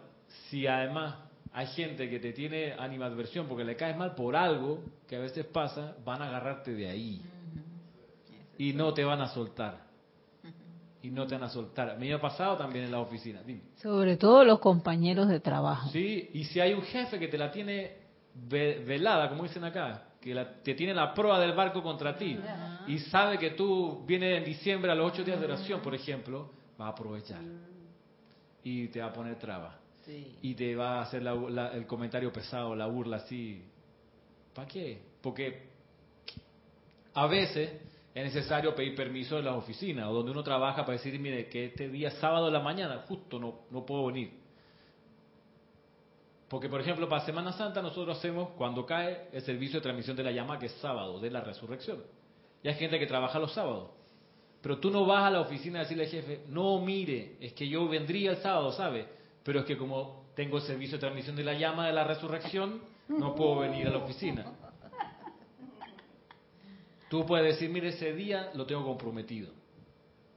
[0.49, 1.17] si además
[1.53, 5.47] hay gente que te tiene animadversión porque le caes mal por algo que a veces
[5.47, 7.21] pasa, van a agarrarte de ahí.
[8.61, 9.89] Y no te van a soltar.
[11.03, 11.97] Y no te van a soltar.
[11.99, 13.41] Me ha pasado también en la oficina.
[13.43, 13.63] Dime.
[13.77, 15.89] Sobre todo los compañeros de trabajo.
[15.91, 17.93] Sí, y si hay un jefe que te la tiene
[18.35, 22.39] ve- velada, como dicen acá, que la- te tiene la proa del barco contra ti,
[22.87, 26.51] y sabe que tú vienes en diciembre a los ocho días de oración, por ejemplo,
[26.79, 27.41] va a aprovechar.
[28.63, 29.75] Y te va a poner trabas.
[30.43, 33.65] Y te va a hacer la- la- el comentario pesado, la burla así.
[34.55, 35.01] ¿Para qué?
[35.23, 35.63] Porque
[37.15, 37.71] a veces
[38.15, 41.67] es necesario pedir permiso de las oficinas o donde uno trabaja para decir, mire, que
[41.67, 44.33] este día sábado de la mañana justo no, no puedo venir.
[46.49, 50.25] Porque, por ejemplo, para Semana Santa nosotros hacemos, cuando cae, el servicio de transmisión de
[50.25, 52.03] la llama, que es sábado, de la resurrección.
[52.65, 53.91] Y hay gente que trabaja los sábados.
[54.61, 57.69] Pero tú no vas a la oficina a decirle al jefe, no, mire, es que
[57.69, 59.07] yo vendría el sábado, ¿sabe?
[59.45, 62.81] Pero es que como tengo el servicio de transmisión de la llama de la resurrección,
[63.09, 64.53] no puedo venir a la oficina.
[67.11, 69.51] Tú puedes decir, mire, ese día lo tengo comprometido.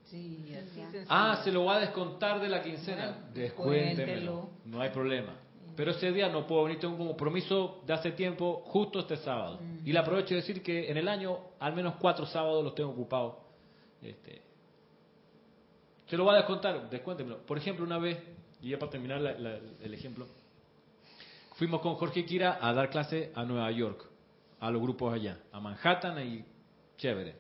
[0.06, 1.06] Sí, así.
[1.08, 3.12] Ah, se lo va a descontar de la quincena.
[3.12, 4.50] Bueno, Descuéntemelo.
[4.66, 5.36] No hay problema.
[5.76, 9.60] Pero ese día no puedo venir, tengo un compromiso de hace tiempo, justo este sábado.
[9.86, 12.90] Y le aprovecho de decir que en el año, al menos cuatro sábados los tengo
[12.92, 13.36] ocupados.
[14.02, 14.42] Este,
[16.08, 17.38] se lo va a descontar, descuéntemelo.
[17.46, 18.18] Por ejemplo, una vez,
[18.62, 20.28] y ya para terminar la- la- el ejemplo,
[21.56, 24.06] fuimos con Jorge Kira a dar clase a Nueva York,
[24.60, 26.46] a los grupos allá, a Manhattan y
[26.98, 27.36] chévere.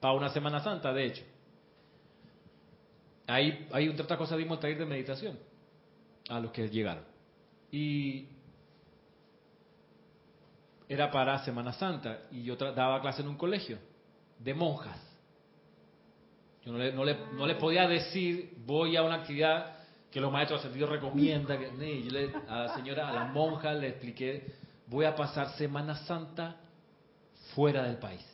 [0.00, 1.22] Para una Semana Santa, de hecho.
[3.26, 5.38] Ahí, ahí entre otras cosas dimos taller de meditación
[6.28, 7.04] a los que llegaron.
[7.70, 8.26] Y
[10.88, 13.78] era para Semana Santa y yo daba clase en un colegio
[14.38, 14.98] de monjas.
[16.64, 19.76] Yo no le, no le, no le podía decir, voy a una actividad
[20.10, 21.58] que los maestros ascendidos recomiendan.
[21.58, 24.52] Que, yo le- a la señora, a la monja le expliqué,
[24.86, 26.56] voy a pasar Semana Santa
[27.54, 28.24] fuera del país.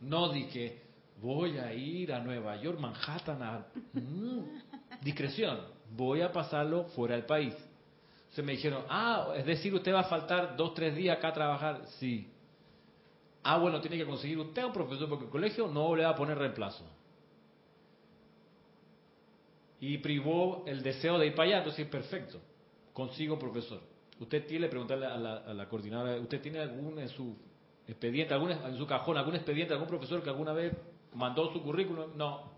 [0.00, 0.80] No di que
[1.20, 3.66] voy a ir a Nueva York, Manhattan, a...
[3.92, 4.40] Mm,
[5.00, 7.54] discreción, voy a pasarlo fuera del país.
[8.30, 11.32] Se me dijeron, ah, es decir, usted va a faltar dos, tres días acá a
[11.32, 11.82] trabajar.
[11.98, 12.30] Sí.
[13.42, 16.16] Ah, bueno, tiene que conseguir usted un profesor porque el colegio no le va a
[16.16, 16.84] poner reemplazo.
[19.80, 22.40] Y privó el deseo de ir para allá, entonces perfecto,
[22.92, 23.80] consigo un profesor.
[24.18, 27.36] Usted tiene preguntarle a la, a la coordinadora, ¿usted tiene algún en su
[27.88, 30.72] expediente, algún, en su cajón, algún expediente, algún profesor que alguna vez
[31.14, 32.16] mandó su currículum?
[32.16, 32.50] No.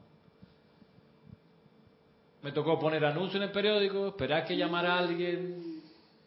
[2.43, 5.83] Me tocó poner anuncio en el periódico, esperar que llamara a alguien,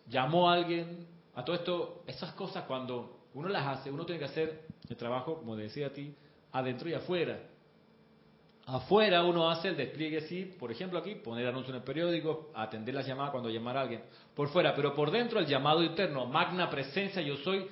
[0.07, 1.07] llamó a alguien.
[1.35, 5.37] A todo esto, esas cosas cuando uno las hace, uno tiene que hacer el trabajo,
[5.37, 6.13] como decía a ti,
[6.51, 7.39] adentro y afuera.
[8.65, 12.95] Afuera uno hace el despliegue, sí, por ejemplo aquí, poner anuncio en el periódico, atender
[12.95, 14.03] las llamadas cuando llamara a alguien.
[14.35, 17.67] Por fuera, pero por dentro el llamado interno, magna presencia, yo soy,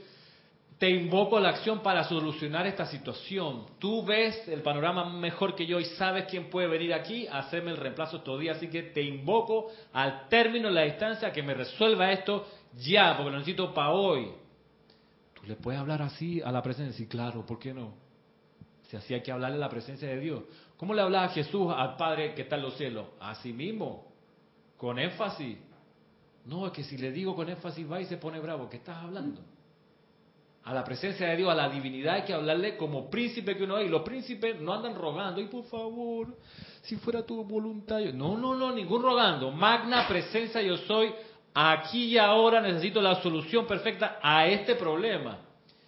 [0.82, 3.67] te invoco a la acción para solucionar esta situación.
[3.77, 7.69] Tú ves el panorama mejor que yo y sabes quién puede venir aquí a hacerme
[7.69, 11.53] el reemplazo estos días, así que te invoco al término de la distancia que me
[11.53, 12.47] resuelva esto
[12.79, 14.32] ya, porque lo necesito para hoy.
[15.36, 17.93] Tú le puedes hablar así a la presencia, sí, claro, ¿por qué no?
[18.89, 20.41] Si así hay que hablarle a la presencia de Dios.
[20.77, 23.05] ¿Cómo le hablaba Jesús al Padre que está en los cielos?
[23.19, 24.11] Así mismo,
[24.77, 25.59] con énfasis.
[26.43, 28.67] No, es que si le digo con énfasis va y se pone bravo.
[28.67, 29.41] ¿Qué estás hablando?
[30.64, 33.80] A la presencia de Dios, a la divinidad hay que hablarle como príncipe que uno
[33.80, 33.88] es.
[33.88, 35.41] Y los príncipes no andan rogando.
[35.41, 36.38] Y por favor,
[36.84, 37.99] si fuera tu voluntad.
[37.99, 38.14] yo-".
[38.14, 39.51] No, no, no, ningún rogando.
[39.51, 41.12] Magna presencia yo soy.
[41.53, 45.39] Aquí y ahora necesito la solución perfecta a este problema.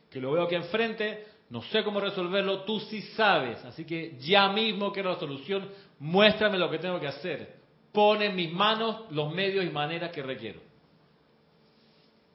[0.09, 3.63] Que lo veo aquí enfrente, no sé cómo resolverlo, tú sí sabes.
[3.63, 5.69] Así que ya mismo quiero la solución,
[5.99, 7.55] muéstrame lo que tengo que hacer.
[7.91, 10.59] Pone en mis manos los medios y maneras que requiero.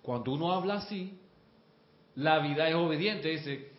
[0.00, 1.18] Cuando uno habla así,
[2.18, 3.72] la vida es obediente, dice,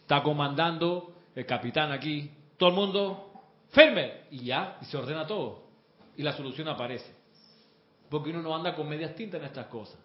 [0.00, 5.64] está comandando el capitán aquí, todo el mundo firme, y ya, y se ordena todo,
[6.16, 7.12] y la solución aparece.
[8.08, 9.98] Porque uno no anda con medias tintas en estas cosas.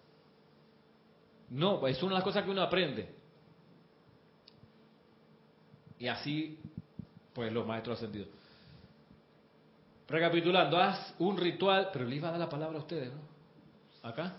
[1.51, 3.09] No, es una de las cosas que uno aprende.
[5.99, 6.59] Y así,
[7.33, 8.27] pues los maestros ascendidos.
[10.07, 14.09] Recapitulando, haz un ritual, pero le iba a dar la palabra a ustedes, ¿no?
[14.09, 14.33] ¿Acá?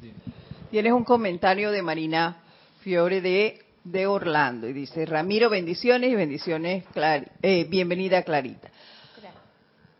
[0.00, 0.37] Dime.
[0.70, 2.36] Tienes un comentario de Marina
[2.80, 8.68] Fiore de, de Orlando y dice, Ramiro, bendiciones y bendiciones, Clar- eh, bienvenida Clarita.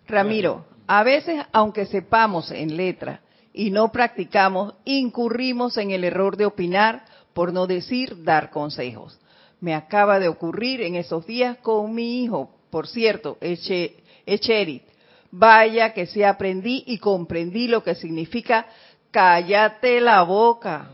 [0.07, 3.21] Ramiro, a veces, aunque sepamos en letra
[3.53, 9.19] y no practicamos, incurrimos en el error de opinar, por no decir dar consejos.
[9.61, 13.95] Me acaba de ocurrir en esos días con mi hijo, por cierto, Eche-
[14.27, 14.83] Echerit.
[15.31, 18.67] Vaya que sí aprendí y comprendí lo que significa
[19.19, 20.91] cállate la boca.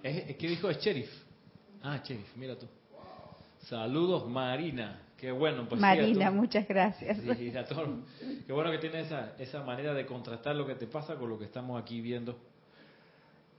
[0.00, 0.70] ¿Qué dijo?
[0.70, 1.10] Es sheriff.
[1.82, 2.66] Ah, sheriff, mira tú.
[3.62, 5.02] Saludos, Marina.
[5.16, 5.68] Qué bueno.
[5.68, 7.18] Pues Marina, muchas gracias.
[7.36, 7.88] Sí, a todos.
[8.46, 11.36] Qué bueno que tienes esa, esa manera de contrastar lo que te pasa con lo
[11.36, 12.38] que estamos aquí viendo.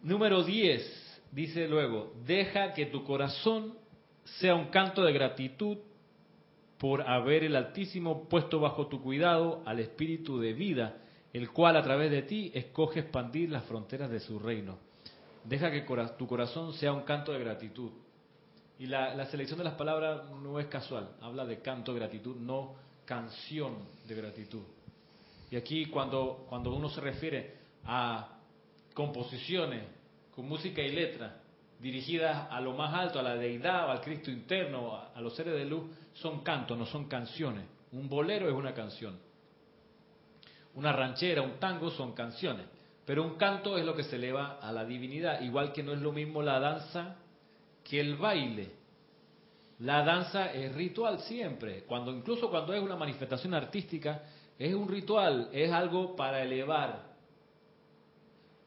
[0.01, 1.21] Número 10.
[1.33, 3.73] Dice luego, deja que tu corazón
[4.23, 5.77] sea un canto de gratitud
[6.77, 10.95] por haber el Altísimo puesto bajo tu cuidado al espíritu de vida,
[11.33, 14.77] el cual a través de ti escoge expandir las fronteras de su reino.
[15.43, 15.85] Deja que
[16.17, 17.91] tu corazón sea un canto de gratitud.
[18.79, 22.35] Y la, la selección de las palabras no es casual, habla de canto de gratitud,
[22.37, 22.75] no
[23.05, 23.75] canción
[24.07, 24.63] de gratitud.
[25.51, 27.55] Y aquí cuando, cuando uno se refiere
[27.85, 28.37] a
[28.93, 29.83] composiciones
[30.35, 31.41] con música y letra
[31.79, 35.35] dirigidas a lo más alto, a la deidad o al Cristo interno, a, a los
[35.35, 37.65] seres de luz, son cantos, no son canciones.
[37.91, 39.17] Un bolero es una canción.
[40.79, 42.65] Una ranchera, un tango son canciones.
[43.05, 45.99] Pero un canto es lo que se eleva a la divinidad, igual que no es
[45.99, 47.17] lo mismo la danza
[47.83, 48.71] que el baile.
[49.79, 54.23] La danza es ritual siempre, cuando incluso cuando es una manifestación artística,
[54.57, 57.09] es un ritual, es algo para elevar.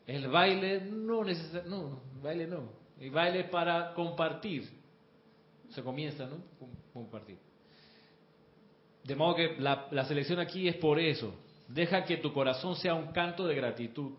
[0.07, 2.73] El baile no necesariamente, no, baile no.
[3.01, 4.69] El baile es para compartir.
[5.71, 6.37] Se comienza, ¿no?
[6.59, 7.39] Com- Compartir.
[9.05, 11.35] De modo que la selección aquí es por eso.
[11.73, 14.13] Deja que tu corazón sea un canto de gratitud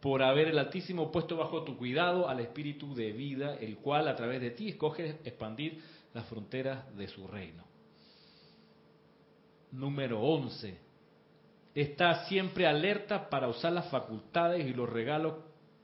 [0.00, 4.14] por haber el Altísimo puesto bajo tu cuidado al espíritu de vida, el cual a
[4.14, 5.82] través de ti escoge expandir
[6.12, 7.64] las fronteras de su reino.
[9.72, 10.78] Número 11.
[11.74, 15.34] Está siempre alerta para usar las facultades y los regalos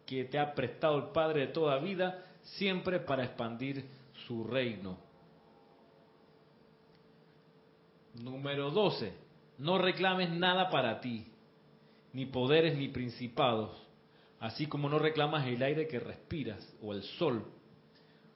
[0.06, 3.86] que te ha prestado el Padre de toda vida, siempre para expandir
[4.26, 4.98] su reino.
[8.14, 9.29] Número 12.
[9.60, 11.26] No reclames nada para ti,
[12.14, 13.70] ni poderes ni principados,
[14.38, 17.44] así como no reclamas el aire que respiras o el sol.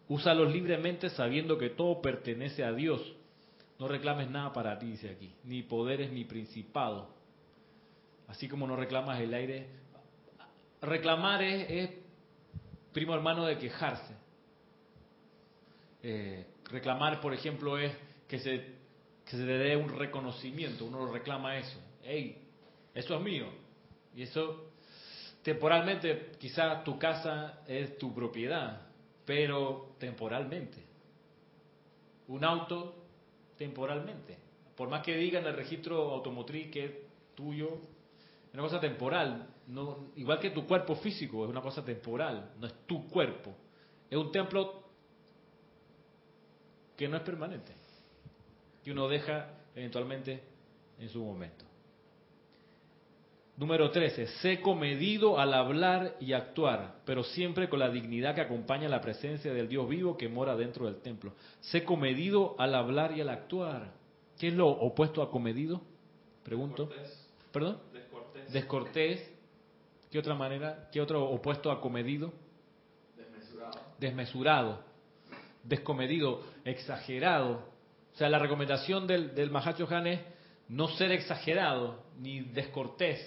[0.06, 3.00] Úsalos libremente sabiendo que todo pertenece a Dios.
[3.78, 7.08] No reclames nada para ti, dice aquí, ni poderes ni principados.
[8.28, 9.66] Así como no reclamas el aire.
[10.82, 11.90] Reclamar es,
[12.92, 14.14] primo hermano de quejarse.
[16.02, 17.96] Eh, reclamar, por ejemplo, es
[18.28, 18.83] que se,
[19.24, 20.84] que se le dé un reconocimiento.
[20.84, 21.78] Uno lo reclama eso.
[22.02, 22.48] Hey,
[22.94, 23.46] eso es mío.
[24.14, 24.72] Y eso,
[25.42, 28.82] temporalmente, quizás tu casa es tu propiedad,
[29.24, 30.84] pero temporalmente.
[32.28, 32.94] Un auto,
[33.56, 34.38] temporalmente.
[34.76, 36.92] Por más que diga en el registro automotriz que es
[37.34, 37.78] tuyo,
[38.48, 39.48] es una cosa temporal.
[39.66, 43.54] No, igual que tu cuerpo físico es una cosa temporal, no es tu cuerpo.
[44.10, 44.84] Es un templo
[46.96, 47.72] que no es permanente,
[48.84, 50.40] que uno deja eventualmente
[50.98, 51.64] en su momento.
[53.56, 54.26] Número 13.
[54.26, 59.54] Sé comedido al hablar y actuar, pero siempre con la dignidad que acompaña la presencia
[59.54, 61.32] del Dios vivo que mora dentro del templo.
[61.60, 63.92] Sé comedido al hablar y al actuar.
[64.38, 65.80] ¿Qué es lo opuesto a comedido?
[66.42, 66.90] Pregunto.
[67.52, 67.78] ¿Perdón?
[67.92, 68.52] Descortés.
[68.52, 69.30] Descortés.
[70.10, 70.88] ¿Qué otra manera?
[70.92, 72.32] ¿Qué otro opuesto a comedido?
[73.16, 73.80] Desmesurado.
[73.98, 74.80] Desmesurado.
[75.62, 76.42] Descomedido.
[76.64, 77.73] Exagerado.
[78.14, 80.20] O sea, la recomendación del, del Mahacho Han es
[80.68, 83.20] no ser exagerado, ni descortés,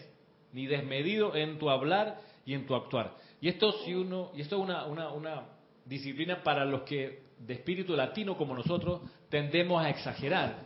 [0.53, 3.15] ni desmedido en tu hablar y en tu actuar.
[3.41, 5.43] Y esto si uno, y esto es una, una, una
[5.85, 10.65] disciplina para los que de espíritu latino como nosotros tendemos a exagerar,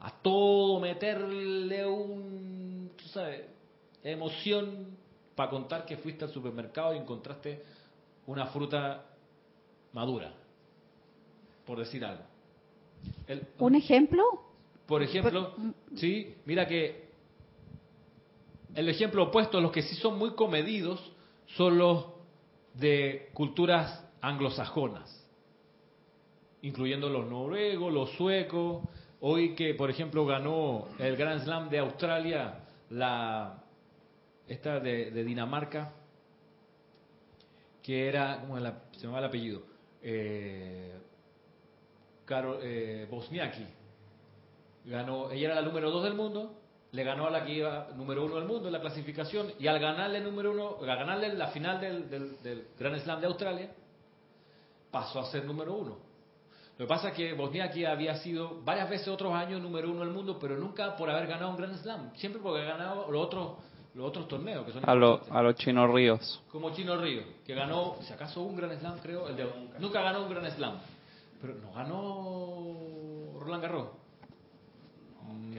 [0.00, 3.42] a todo meterle un, tú sabes,
[4.02, 4.98] emoción
[5.34, 7.62] para contar que fuiste al supermercado y encontraste
[8.26, 9.04] una fruta
[9.92, 10.32] madura,
[11.64, 12.29] por decir algo.
[13.26, 14.22] El- ¿Un ejemplo?
[14.86, 15.54] por ejemplo,
[15.94, 17.08] sí, mira que
[18.74, 21.12] el ejemplo opuesto, los que sí son muy comedidos,
[21.56, 22.06] son los
[22.74, 25.24] de culturas anglosajonas,
[26.62, 28.82] incluyendo los noruegos, los suecos.
[29.20, 33.62] Hoy que, por ejemplo, ganó el Grand Slam de Australia, la
[34.48, 35.92] esta de, de Dinamarca,
[37.82, 39.62] que era, ¿cómo se llama el apellido?
[40.02, 40.94] Eh,
[42.30, 43.66] Caro- eh, Bosniaki
[44.84, 46.54] ganó, ella era la número dos del mundo,
[46.92, 49.80] le ganó a la que iba número uno del mundo en la clasificación y al
[49.80, 53.70] ganarle número uno, al ganarle la final del, del, del Grand Slam de Australia,
[54.92, 55.96] pasó a ser número uno.
[56.78, 60.10] Lo que pasa es que Bosniaki había sido varias veces otros años número uno del
[60.10, 63.52] mundo, pero nunca por haber ganado un Grand Slam, siempre porque ha ganado los otros,
[63.94, 66.40] los otros torneos que son A, lo- a los chinos ríos.
[66.50, 69.46] Como Chino Río, que ganó, si acaso un Grand Slam, creo, el de,
[69.78, 70.78] nunca ganó un Grand Slam,
[71.40, 73.88] pero no ganó Roland Garros.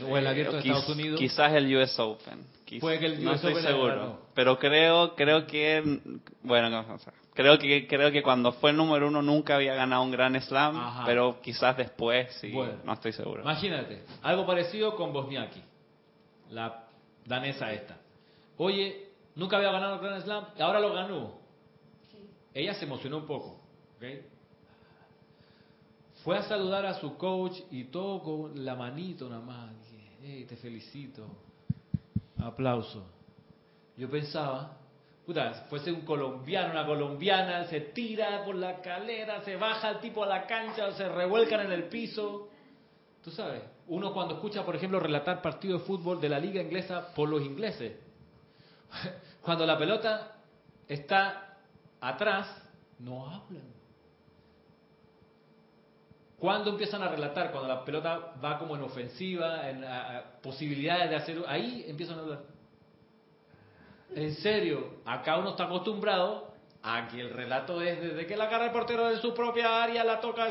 [0.10, 1.20] O el abierto de Estados Unidos.
[1.20, 2.46] Quizás el US Open.
[2.66, 4.22] Quiz- Puede que el no estoy Open seguro.
[4.34, 6.00] Pero creo, creo que,
[6.44, 9.76] bueno, no, o sea, creo que creo que cuando fue el número uno nunca había
[9.76, 11.04] ganado un Grand Slam, Ajá.
[11.06, 12.52] pero quizás después sí.
[12.52, 12.76] Bueno.
[12.84, 13.42] no estoy seguro.
[13.44, 15.62] Imagínate, algo parecido con Bosniaki,
[16.50, 16.86] la
[17.26, 17.98] danesa esta.
[18.58, 21.40] Oye, nunca había ganado el Grand Slam, y ahora lo ganó.
[22.54, 23.62] Ella se emocionó un poco,
[23.98, 24.04] ¿ok?
[26.24, 29.72] Fue a saludar a su coach y todo con la manito nada más.
[30.24, 31.26] Hey, te felicito.
[32.38, 33.04] Aplauso.
[33.98, 34.78] Yo pensaba,
[35.26, 40.24] puta, fuese un colombiano, una colombiana, se tira por la calera, se baja el tipo
[40.24, 42.50] a la cancha, se revuelcan en el piso.
[43.24, 47.14] Tú sabes, uno cuando escucha, por ejemplo, relatar partidos de fútbol de la liga inglesa
[47.16, 47.94] por los ingleses,
[49.42, 50.36] cuando la pelota
[50.88, 51.58] está
[52.00, 52.48] atrás,
[53.00, 53.71] no hablan.
[56.42, 57.52] Cuando empiezan a relatar?
[57.52, 59.86] Cuando la pelota va como en ofensiva, en
[60.42, 61.44] posibilidades de hacer...
[61.46, 62.40] Ahí empiezan a hablar.
[64.16, 68.66] En serio, acá uno está acostumbrado a que el relato es desde que la agarra
[68.66, 70.50] el portero de su propia área, la toca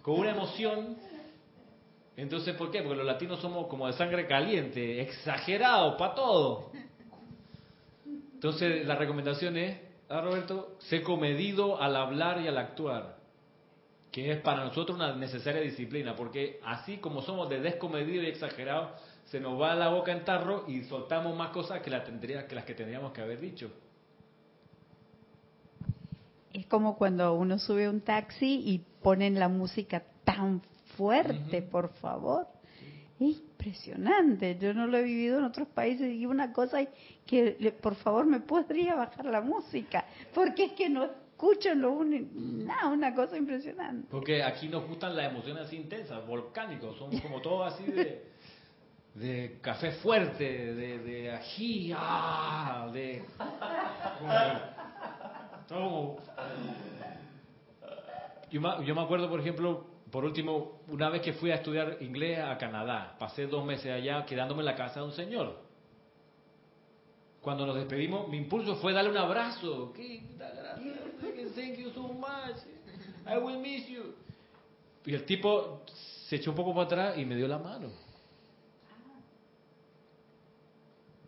[0.00, 0.96] con una emoción.
[2.16, 2.80] Entonces, ¿por qué?
[2.80, 6.70] Porque los latinos somos como de sangre caliente, exagerados para todo.
[8.06, 9.78] Entonces, la recomendación es,
[10.08, 13.17] a Roberto, sé comedido al hablar y al actuar
[14.10, 18.92] que es para nosotros una necesaria disciplina, porque así como somos de descomedido y exagerados,
[19.26, 22.54] se nos va la boca en tarro y soltamos más cosas que, la tendría, que
[22.54, 23.70] las que tendríamos que haber dicho.
[26.52, 30.62] Es como cuando uno sube un taxi y ponen la música tan
[30.96, 32.46] fuerte, por favor.
[33.20, 34.56] Y impresionante.
[34.58, 36.78] Yo no lo he vivido en otros países y una cosa
[37.26, 40.04] que, le- por favor, me podría bajar la música,
[40.34, 44.08] porque es que no escucho lo un- nada, una cosa impresionante.
[44.10, 48.24] Porque aquí nos gustan las emociones intensas, volcánicos, son como todos así de,
[49.14, 53.22] de café fuerte, de, de ají, ah, de...
[55.68, 56.16] todo
[58.50, 61.98] yo, me, yo me acuerdo, por ejemplo, por último, una vez que fui a estudiar
[62.00, 65.68] inglés a Canadá, pasé dos meses allá quedándome en la casa de un señor.
[67.42, 69.92] Cuando nos despedimos, mi impulso fue darle un abrazo.
[69.94, 70.22] ¿Qué?
[71.58, 72.56] Thank you so much.
[73.26, 74.14] I will miss you.
[75.04, 75.82] Y el tipo
[76.28, 77.88] se echó un poco para atrás y me dio la mano.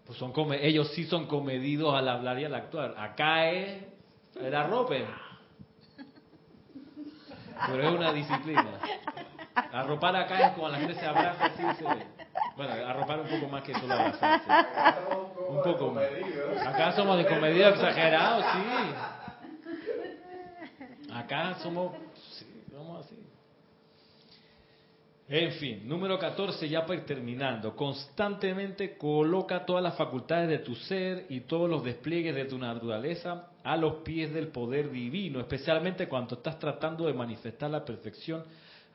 [0.07, 2.95] Pues son come- ellos sí son comedidos al hablar y al actuar.
[2.99, 3.83] Acá es
[4.41, 5.05] era rope.
[7.67, 8.79] Pero es una disciplina.
[9.73, 11.63] Arropar acá es cuando la gente se abraza así.
[11.79, 12.21] se-
[12.57, 14.49] bueno, arropar un poco más que solo abrazarse.
[15.49, 16.05] Un poco más.
[16.67, 18.61] Acá somos de comedia exagerados, sí.
[21.31, 21.93] Acá somos,
[22.33, 23.15] sí, somos así.
[25.29, 27.77] En fin, número 14, ya para ir terminando.
[27.77, 33.53] Constantemente coloca todas las facultades de tu ser y todos los despliegues de tu naturaleza
[33.63, 38.43] a los pies del poder divino, especialmente cuando estás tratando de manifestar la perfección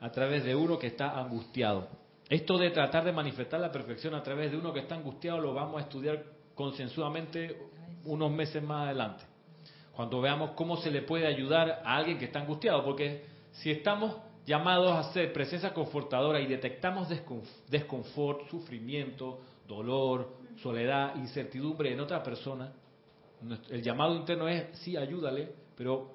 [0.00, 1.88] a través de uno que está angustiado.
[2.28, 5.54] Esto de tratar de manifestar la perfección a través de uno que está angustiado lo
[5.54, 6.22] vamos a estudiar
[6.54, 7.56] concienzudamente
[8.04, 9.24] unos meses más adelante
[9.96, 14.14] cuando veamos cómo se le puede ayudar a alguien que está angustiado, porque si estamos
[14.44, 22.22] llamados a ser presencia confortadora y detectamos desconf- desconfort, sufrimiento, dolor, soledad, incertidumbre en otra
[22.22, 22.72] persona,
[23.70, 26.10] el llamado interno es, sí, ayúdale, pero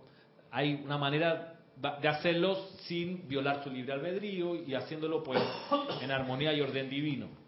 [0.52, 1.56] hay una manera
[2.00, 5.42] de hacerlo sin violar su libre albedrío y haciéndolo pues
[6.02, 7.41] en armonía y orden divino.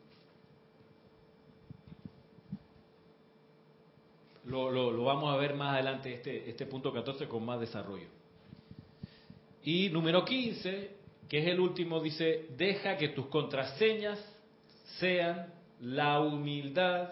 [4.46, 8.08] Lo, lo- vamos a ver más adelante, este, este punto 14, con más desarrollo.
[9.64, 10.92] Y número 15,
[11.30, 14.20] que es el último, dice, deja que tus contraseñas
[15.00, 17.10] sean la humildad,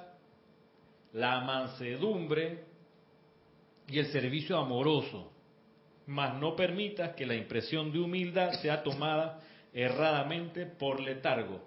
[1.13, 2.65] la mansedumbre
[3.87, 5.31] y el servicio amoroso,
[6.07, 9.39] mas no permitas que la impresión de humildad sea tomada
[9.73, 11.61] erradamente por letargo.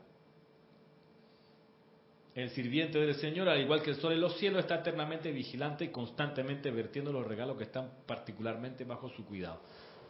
[2.35, 5.85] El sirviente del Señor, al igual que el sol en los cielos, está eternamente vigilante
[5.85, 9.61] y constantemente vertiendo los regalos que están particularmente bajo su cuidado.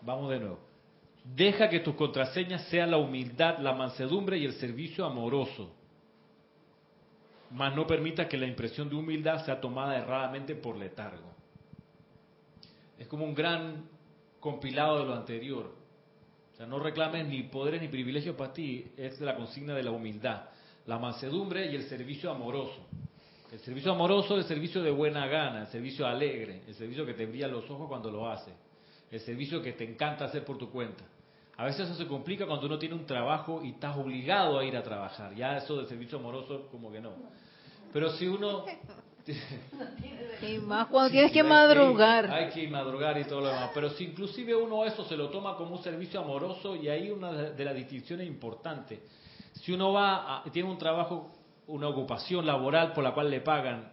[0.01, 0.59] Vamos de nuevo.
[1.23, 5.75] Deja que tus contraseñas sean la humildad, la mansedumbre y el servicio amoroso.
[7.51, 11.31] Mas no permita que la impresión de humildad sea tomada erradamente por letargo.
[12.99, 13.85] Es como un gran
[14.41, 15.75] compilado de lo anterior.
[16.53, 19.91] O sea, no reclames ni poderes ni privilegios para ti, es la consigna de la
[19.91, 20.45] humildad,
[20.87, 22.87] la mansedumbre y el servicio amoroso.
[23.53, 27.15] El servicio amoroso es el servicio de buena gana, el servicio alegre, el servicio que
[27.15, 28.55] te brilla los ojos cuando lo haces,
[29.11, 31.05] el servicio que te encanta hacer por tu cuenta.
[31.57, 34.77] A veces eso se complica cuando uno tiene un trabajo y estás obligado a ir
[34.77, 35.35] a trabajar.
[35.37, 37.13] Ya eso del servicio amoroso como que no.
[37.93, 38.65] Pero si uno
[40.43, 42.31] Y más cuando tienes que hay madrugar.
[42.31, 43.71] Hay que madrugar y todo lo demás.
[43.75, 47.33] Pero si inclusive uno eso se lo toma como un servicio amoroso, y ahí una
[47.33, 49.01] de las distinciones importantes.
[49.55, 51.31] Si uno va a- tiene un trabajo,
[51.67, 53.91] una ocupación laboral por la cual le pagan,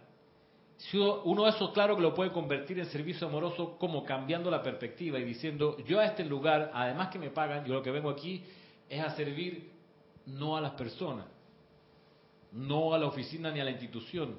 [0.76, 4.62] si uno, uno eso claro que lo puede convertir en servicio amoroso como cambiando la
[4.62, 8.10] perspectiva y diciendo, yo a este lugar, además que me pagan, yo lo que vengo
[8.10, 8.44] aquí
[8.88, 9.70] es a servir
[10.26, 11.26] no a las personas,
[12.52, 14.34] no a la oficina ni a la institución,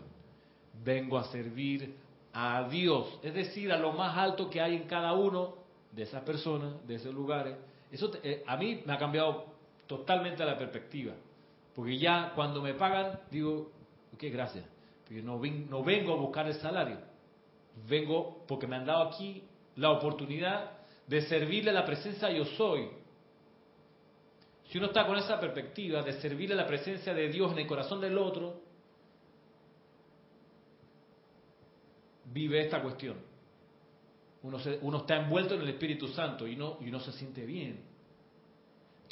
[0.84, 1.96] vengo a servir
[2.34, 5.56] a Dios, es decir, a lo más alto que hay en cada uno
[5.92, 7.56] de esas personas, de esos lugares.
[7.92, 9.53] Eso eh, a mí me ha cambiado
[9.88, 11.14] totalmente la perspectiva,
[11.76, 13.72] porque ya cuando me pagan digo,
[14.14, 14.66] ok, gracias,
[15.10, 16.98] yo no, no vengo a buscar el salario,
[17.88, 19.44] vengo porque me han dado aquí
[19.76, 20.72] la oportunidad
[21.08, 22.88] de servirle a la presencia yo soy.
[24.70, 27.68] Si uno está con esa perspectiva de servirle a la presencia de Dios en el
[27.68, 28.62] corazón del otro,
[32.26, 33.18] vive esta cuestión.
[34.44, 37.46] Uno, se- uno está envuelto en el Espíritu Santo y uno, y uno se siente
[37.46, 37.82] bien.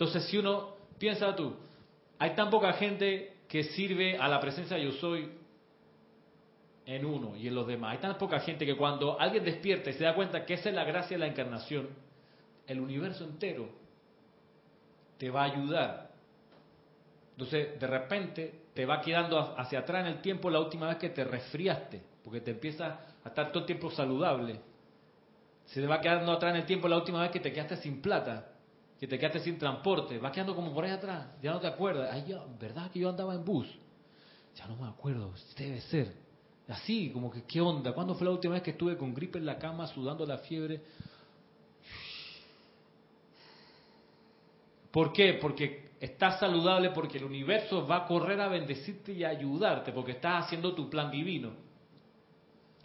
[0.02, 1.54] Entonces, si uno piensa tú,
[2.18, 5.30] hay tan poca gente que sirve a la presencia yo soy
[6.88, 7.92] en uno y en los demás.
[7.92, 10.76] Hay tan poca gente que cuando alguien despierta y se da cuenta que esa es
[10.76, 11.90] la gracia de la encarnación,
[12.66, 13.70] el universo entero
[15.20, 16.10] te va a ayudar.
[17.34, 21.10] Entonces, de repente, te va quedando hacia atrás en el tiempo la última vez que
[21.10, 24.62] te resfriaste, porque te empiezas a estar todo el tiempo saludable.
[25.66, 28.02] Se te va quedando atrás en el tiempo la última vez que te quedaste sin
[28.02, 28.48] plata.
[29.02, 32.08] Que te quedaste sin transporte, vas quedando como por ahí atrás, ya no te acuerdas.
[32.14, 33.68] Ay, ya, ¿verdad que yo andaba en bus?
[34.56, 36.14] Ya no me acuerdo, debe ser.
[36.68, 37.94] Así, como que, ¿qué onda?
[37.94, 40.84] ¿Cuándo fue la última vez que estuve con gripe en la cama, sudando la fiebre?
[44.92, 45.34] ¿Por qué?
[45.42, 50.12] Porque estás saludable, porque el universo va a correr a bendecirte y a ayudarte, porque
[50.12, 51.54] estás haciendo tu plan divino.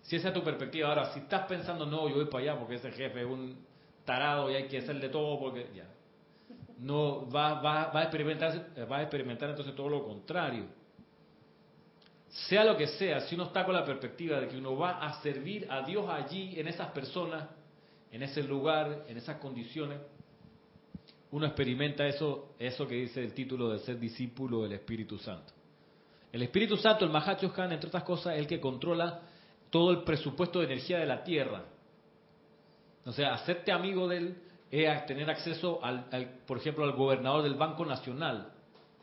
[0.00, 0.88] Si esa es tu perspectiva.
[0.88, 3.54] Ahora, si estás pensando, no, yo voy para allá porque ese jefe es un
[4.06, 5.86] tarado y hay que hacerle todo porque ya.
[6.78, 10.66] No, va, va, va, a experimentar, va a experimentar entonces todo lo contrario.
[12.48, 15.22] Sea lo que sea, si uno está con la perspectiva de que uno va a
[15.22, 17.48] servir a Dios allí, en esas personas,
[18.12, 19.98] en ese lugar, en esas condiciones,
[21.30, 25.52] uno experimenta eso, eso que dice el título de ser discípulo del Espíritu Santo.
[26.32, 29.22] El Espíritu Santo, el Mahacho Han, entre otras cosas, es el que controla
[29.70, 31.64] todo el presupuesto de energía de la Tierra.
[33.04, 34.36] O sea, hacerte amigo de él
[34.70, 36.06] es tener acceso, al,
[36.46, 38.52] por ejemplo, al gobernador del Banco Nacional.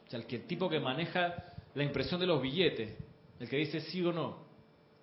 [0.05, 1.35] O sea, el, que, el tipo que maneja
[1.73, 2.97] la impresión de los billetes,
[3.39, 4.43] el que dice sí o no.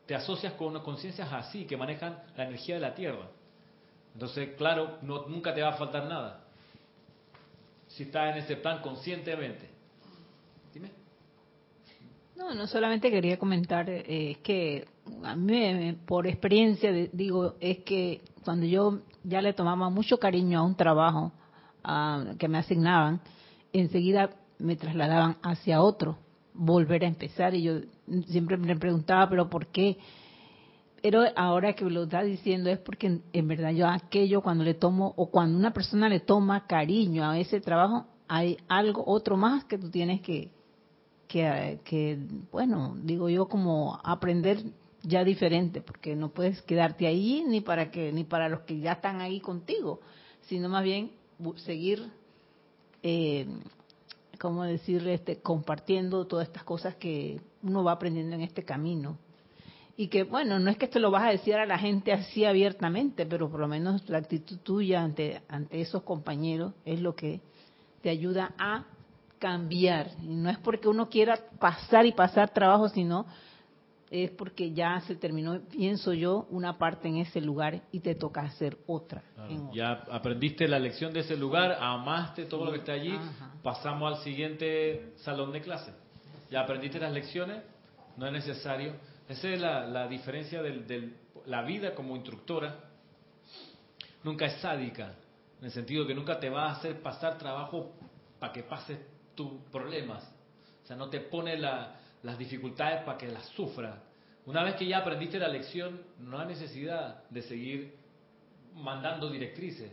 [0.06, 3.28] Te asocias con conciencias así, que manejan la energía de la Tierra.
[4.12, 6.44] Entonces, claro, no, nunca te va a faltar nada.
[7.88, 9.68] Si estás en ese plan conscientemente.
[10.72, 10.90] Dime.
[12.36, 14.86] No, no solamente quería comentar, eh, que
[15.24, 20.62] a mí, por experiencia, digo, es que cuando yo ya le tomaba mucho cariño a
[20.62, 21.32] un trabajo
[22.38, 23.20] que me asignaban,
[23.72, 26.18] enseguida me trasladaban hacia otro,
[26.54, 27.54] volver a empezar.
[27.54, 27.80] Y yo
[28.26, 29.98] siempre me preguntaba, pero ¿por qué?
[31.02, 35.14] Pero ahora que lo está diciendo es porque en, verdad yo aquello cuando le tomo,
[35.16, 39.78] o cuando una persona le toma cariño a ese trabajo, hay algo, otro más que
[39.78, 40.50] tú tienes que,
[41.26, 42.18] que
[42.52, 44.58] bueno, digo yo como aprender
[45.02, 48.92] ya diferente, porque no puedes quedarte ahí ni para que ni para los que ya
[48.92, 50.00] están ahí contigo,
[50.42, 51.12] sino más bien
[51.56, 52.10] seguir,
[53.02, 53.46] eh,
[54.38, 59.18] cómo decir, este, compartiendo todas estas cosas que uno va aprendiendo en este camino.
[59.96, 62.46] Y que, bueno, no es que esto lo vas a decir a la gente así
[62.46, 67.40] abiertamente, pero por lo menos la actitud tuya ante, ante esos compañeros es lo que
[68.00, 68.86] te ayuda a
[69.38, 70.10] cambiar.
[70.22, 73.26] Y no es porque uno quiera pasar y pasar trabajo, sino
[74.10, 78.40] es porque ya se terminó, pienso yo, una parte en ese lugar y te toca
[78.42, 79.22] hacer otra.
[79.72, 83.16] Ya aprendiste la lección de ese lugar, amaste todo lo que está allí,
[83.62, 85.92] pasamos al siguiente salón de clase.
[86.50, 87.62] Ya aprendiste las lecciones,
[88.16, 88.94] no es necesario.
[89.28, 91.12] Esa es la, diferencia de
[91.46, 92.80] la vida como instructora.
[94.24, 95.14] Nunca es sádica,
[95.60, 97.92] en el sentido que nunca te va a hacer pasar trabajo
[98.40, 98.98] para que pases
[99.36, 100.24] tus problemas.
[100.82, 104.02] O sea, no te pone la, las dificultades para que las sufra.
[104.46, 107.94] Una vez que ya aprendiste la lección, no hay necesidad de seguir
[108.74, 109.92] mandando directrices.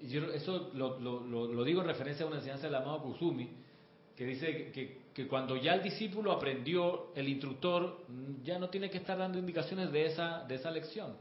[0.00, 3.50] Y eso lo, lo, digo en referencia a una enseñanza del amado Kusumi,
[4.16, 8.04] que dice que, que, cuando ya el discípulo aprendió, el instructor
[8.42, 11.16] ya no tiene que estar dando indicaciones de esa, de esa lección.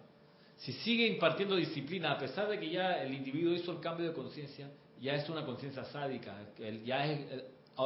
[0.57, 4.13] Si sigue impartiendo disciplina, a pesar de que ya el individuo hizo el cambio de
[4.13, 4.69] conciencia,
[4.99, 6.35] ya es una conciencia sádica,
[6.83, 7.43] ya es,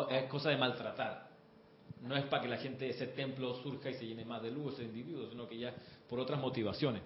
[0.09, 1.30] es cosa de maltratar
[2.01, 4.73] no es para que la gente, ese templo surja y se llene más de luz,
[4.73, 5.73] ese individuo, sino que ya
[6.09, 7.01] por otras motivaciones.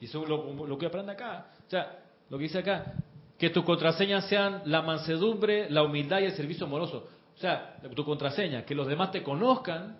[0.00, 1.50] Y eso es lo, que aprende acá.
[1.66, 1.98] O sea,
[2.28, 2.94] lo que dice acá,
[3.38, 7.08] que tus contraseñas sean la mansedumbre, la humildad y el servicio amoroso.
[7.34, 9.96] O sea, tu contraseña, que los demás te conozcan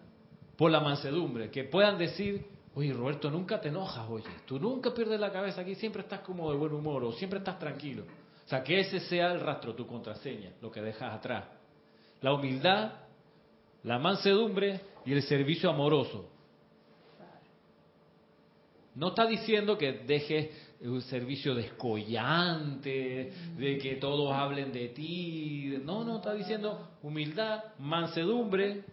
[0.56, 5.20] por la mansedumbre, que puedan decir, oye Roberto, nunca te enojas, oye, tú nunca pierdes
[5.20, 8.02] la cabeza aquí, siempre estás como de buen humor o siempre estás tranquilo.
[8.44, 11.44] O sea, que ese sea el rastro, tu contraseña, lo que dejas atrás.
[12.20, 12.92] La humildad
[13.84, 16.28] la mansedumbre y el servicio amoroso.
[18.94, 20.50] No está diciendo que dejes
[20.80, 25.78] un servicio descollante, de que todos hablen de ti.
[25.84, 28.84] No, no, está diciendo humildad, mansedumbre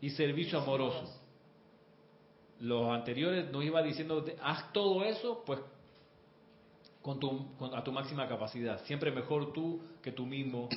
[0.00, 1.14] y servicio amoroso.
[2.60, 5.60] Los anteriores nos iba diciendo, haz todo eso, pues
[7.02, 8.84] con tu, a tu máxima capacidad.
[8.84, 10.68] Siempre mejor tú que tú mismo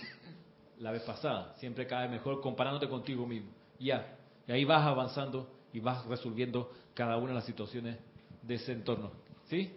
[0.81, 1.53] la vez pasada.
[1.59, 3.49] Siempre cae mejor comparándote contigo mismo.
[3.79, 4.17] ya.
[4.47, 7.97] Y ahí vas avanzando y vas resolviendo cada una de las situaciones
[8.41, 9.11] de ese entorno.
[9.47, 9.71] ¿Sí?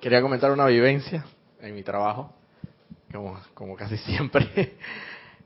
[0.00, 1.24] Quería comentar una vivencia
[1.60, 2.32] en mi trabajo,
[3.12, 4.76] como, como casi siempre.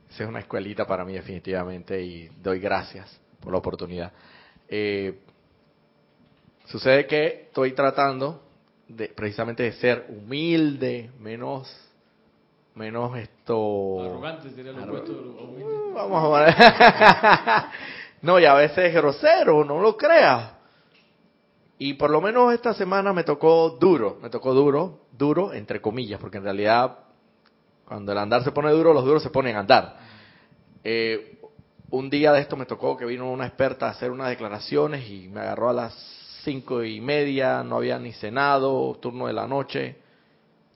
[0.09, 4.11] es una escuelita para mí definitivamente y doy gracias por la oportunidad.
[4.67, 5.19] Eh,
[6.65, 8.42] sucede que estoy tratando
[8.87, 11.73] de, precisamente de ser humilde, menos
[12.75, 14.01] menos esto.
[14.03, 16.55] Arrogante sería lo opuesto uh, vamos a ver
[18.21, 20.53] no y a veces grosero no lo creas.
[21.77, 26.19] Y por lo menos esta semana me tocó duro, me tocó duro, duro entre comillas,
[26.19, 26.99] porque en realidad
[27.85, 29.97] cuando el andar se pone duro, los duros se ponen a andar.
[30.83, 31.39] Eh,
[31.89, 35.27] un día de esto me tocó que vino una experta a hacer unas declaraciones y
[35.27, 39.97] me agarró a las cinco y media, no había ni cenado, turno de la noche.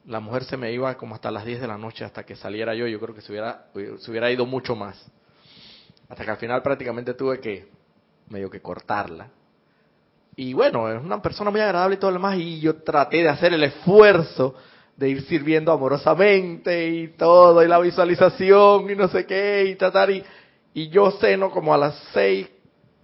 [0.06, 2.74] La mujer se me iba como hasta las diez de la noche hasta que saliera
[2.74, 2.88] yo.
[2.88, 5.04] Yo creo que se hubiera, se hubiera ido mucho más.
[6.10, 7.68] Hasta que al final prácticamente tuve que
[8.30, 9.30] medio que cortarla.
[10.36, 12.38] Y bueno, es una persona muy agradable y todo lo demás.
[12.38, 14.56] Y yo traté de hacer el esfuerzo
[14.96, 20.10] de ir sirviendo amorosamente y todo, y la visualización y no sé qué, y tratar.
[20.12, 20.24] Y,
[20.74, 22.48] y yo ceno como a las seis,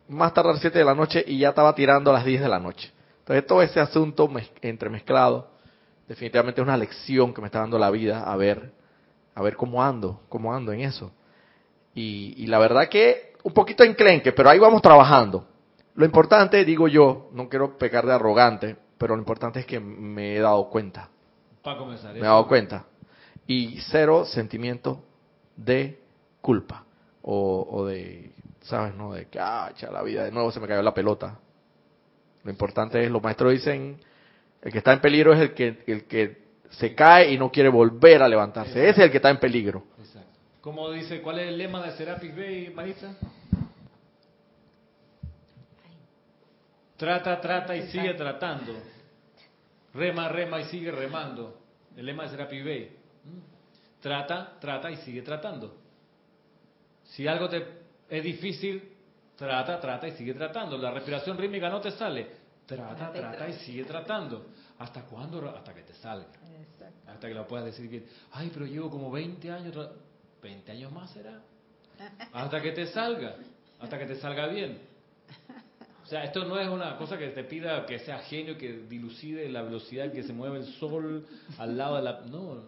[0.08, 2.42] más tarde a las siete de la noche, y ya estaba tirando a las diez
[2.42, 2.92] de la noche.
[3.20, 4.30] Entonces todo ese asunto
[4.62, 5.50] entremezclado,
[6.08, 8.74] definitivamente es una lección que me está dando la vida a ver,
[9.34, 11.12] a ver cómo ando, cómo ando en eso.
[11.96, 15.48] Y, y la verdad que un poquito enclenque, pero ahí vamos trabajando.
[15.96, 20.36] Lo importante, digo yo, no quiero pecar de arrogante, pero lo importante es que me
[20.36, 21.10] he dado cuenta.
[21.62, 22.14] Para comenzar.
[22.14, 22.86] Me he dado cuenta.
[23.46, 25.04] Y cero sentimiento
[25.56, 26.02] de
[26.42, 26.86] culpa.
[27.22, 28.32] O, o de,
[28.64, 28.96] ¿sabes?
[28.96, 31.38] No, de que, ah, la vida, de nuevo se me cayó la pelota.
[32.44, 34.00] Lo importante es, los maestros dicen,
[34.62, 37.70] el que está en peligro es el que, el que se cae y no quiere
[37.70, 38.90] volver a levantarse.
[38.90, 39.84] Ese es el que está en peligro.
[40.00, 40.40] Exacto.
[40.62, 43.16] Como dice, ¿cuál es el lema de Serapis Bay, Marisa?
[46.98, 48.74] Trata, trata y sigue tratando.
[49.94, 51.60] Rema, rema y sigue remando.
[51.96, 52.98] El lema de Serapis Bay.
[53.26, 54.02] ¿Mm?
[54.02, 55.76] Trata, trata y sigue tratando.
[57.04, 57.83] Si algo te
[58.18, 58.92] es difícil,
[59.36, 60.78] trata, trata y sigue tratando.
[60.78, 62.28] La respiración rítmica no te sale.
[62.68, 64.46] Trata, trata y sigue tratando.
[64.78, 65.50] ¿Hasta cuándo?
[65.50, 66.28] Hasta que te salga.
[67.08, 68.06] Hasta que lo puedas decir bien.
[68.32, 69.76] Ay, pero llevo como 20 años.
[70.44, 71.42] ¿20 años más será?
[72.34, 73.36] Hasta que te salga.
[73.80, 74.78] Hasta que te salga bien.
[76.04, 79.50] O sea, esto no es una cosa que te pida que sea genio, que dilucide
[79.50, 81.26] la velocidad que se mueve el sol
[81.58, 82.22] al lado de la...
[82.30, 82.64] No.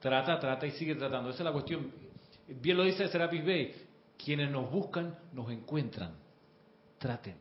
[0.00, 1.30] Trata, trata y sigue tratando.
[1.30, 1.92] Esa es la cuestión.
[2.48, 3.74] Bien lo dice Serapis Bey.
[4.22, 6.12] Quienes nos buscan, nos encuentran.
[6.98, 7.36] Traten.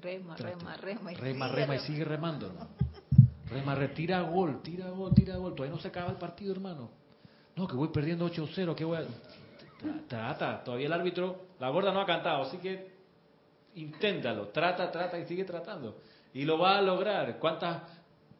[0.00, 1.12] Rema, rema, rema.
[1.12, 2.70] Y rema, sigue rema y sigue remando, hermano.
[3.50, 5.54] Rema, retira gol, tira gol, tira gol.
[5.54, 6.90] Todavía no se acaba el partido, hermano.
[7.56, 9.04] No, que voy perdiendo 8-0, que voy a...
[10.08, 12.92] Trata, todavía el árbitro, la gorda no ha cantado, así que
[13.74, 16.00] inténtalo, trata, trata y sigue tratando.
[16.34, 17.38] Y lo va a lograr.
[17.38, 17.76] ¿Cuántos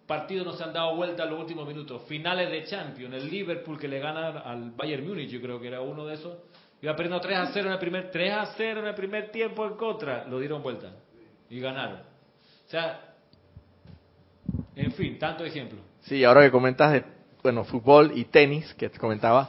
[0.09, 2.03] partidos nos han dado vuelta en los últimos minutos?
[2.09, 5.81] Finales de Champions, el Liverpool que le gana al Bayern Múnich, yo creo que era
[5.81, 6.37] uno de esos.
[6.83, 9.65] Iba perdiendo 3 a 0 en el primer 3 a 0 en el primer tiempo
[9.65, 10.91] en contra, lo dieron vuelta
[11.49, 12.01] y ganaron.
[12.01, 13.15] O sea,
[14.75, 15.79] en fin, tanto ejemplo.
[16.01, 17.05] Sí, ahora que comentas de,
[17.43, 19.49] bueno, fútbol y tenis, que te comentaba,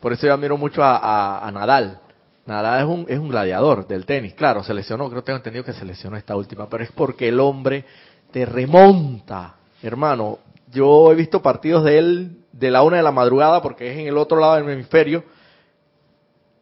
[0.00, 2.00] por eso yo admiro mucho a Nadal.
[2.48, 4.32] Nadal es un, es un gladiador del tenis.
[4.32, 7.28] Claro, se lesionó, creo que tengo entendido que se lesionó esta última, pero es porque
[7.28, 7.84] el hombre
[8.32, 9.57] te remonta.
[9.82, 10.38] Hermano,
[10.70, 14.08] yo he visto partidos de él de la una de la madrugada, porque es en
[14.08, 15.24] el otro lado del hemisferio,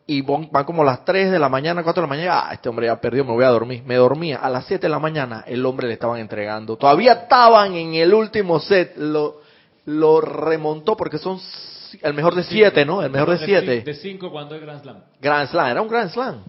[0.09, 2.87] y van como las 3 de la mañana, 4 de la mañana, ah, este hombre
[2.87, 3.83] ya perdió, me voy a dormir.
[3.85, 4.39] Me dormía.
[4.39, 6.77] A las 7 de la mañana el hombre le estaban entregando.
[6.77, 8.97] Todavía estaban en el último set.
[8.97, 9.41] Lo,
[9.87, 11.41] lo remontó porque son
[12.03, 13.03] el mejor de 7, ¿no?
[13.03, 13.81] El mejor de 7.
[13.81, 14.97] De 5 cuando es Grand Slam.
[15.21, 16.45] Grand Slam, era un Grand Slam.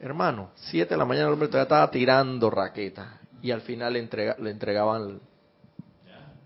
[0.00, 3.20] Hermano, 7 de la mañana el hombre todavía estaba tirando raqueta.
[3.42, 5.20] Y al final le, entrega, le entregaban...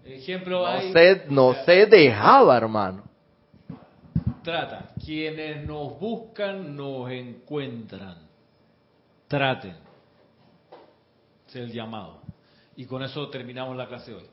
[0.05, 0.93] Ejemplo No hay...
[0.93, 3.03] se, no se dejaba, hermano.
[4.43, 4.91] Trata.
[5.05, 8.17] Quienes nos buscan nos encuentran.
[9.29, 9.77] Traten.
[11.49, 12.21] Es el llamado.
[12.77, 14.27] Y con eso terminamos la clase hoy.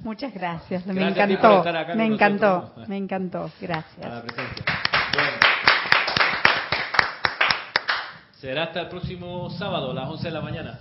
[0.00, 2.88] Muchas gracias, me Gracias por encantó, estar acá me encantó, nosotros.
[2.88, 4.20] me encantó, A la gracias.
[4.22, 4.64] presencia.
[5.12, 5.36] Bueno.
[8.32, 10.78] Será hasta el próximo sábado a las 11 de la mañana.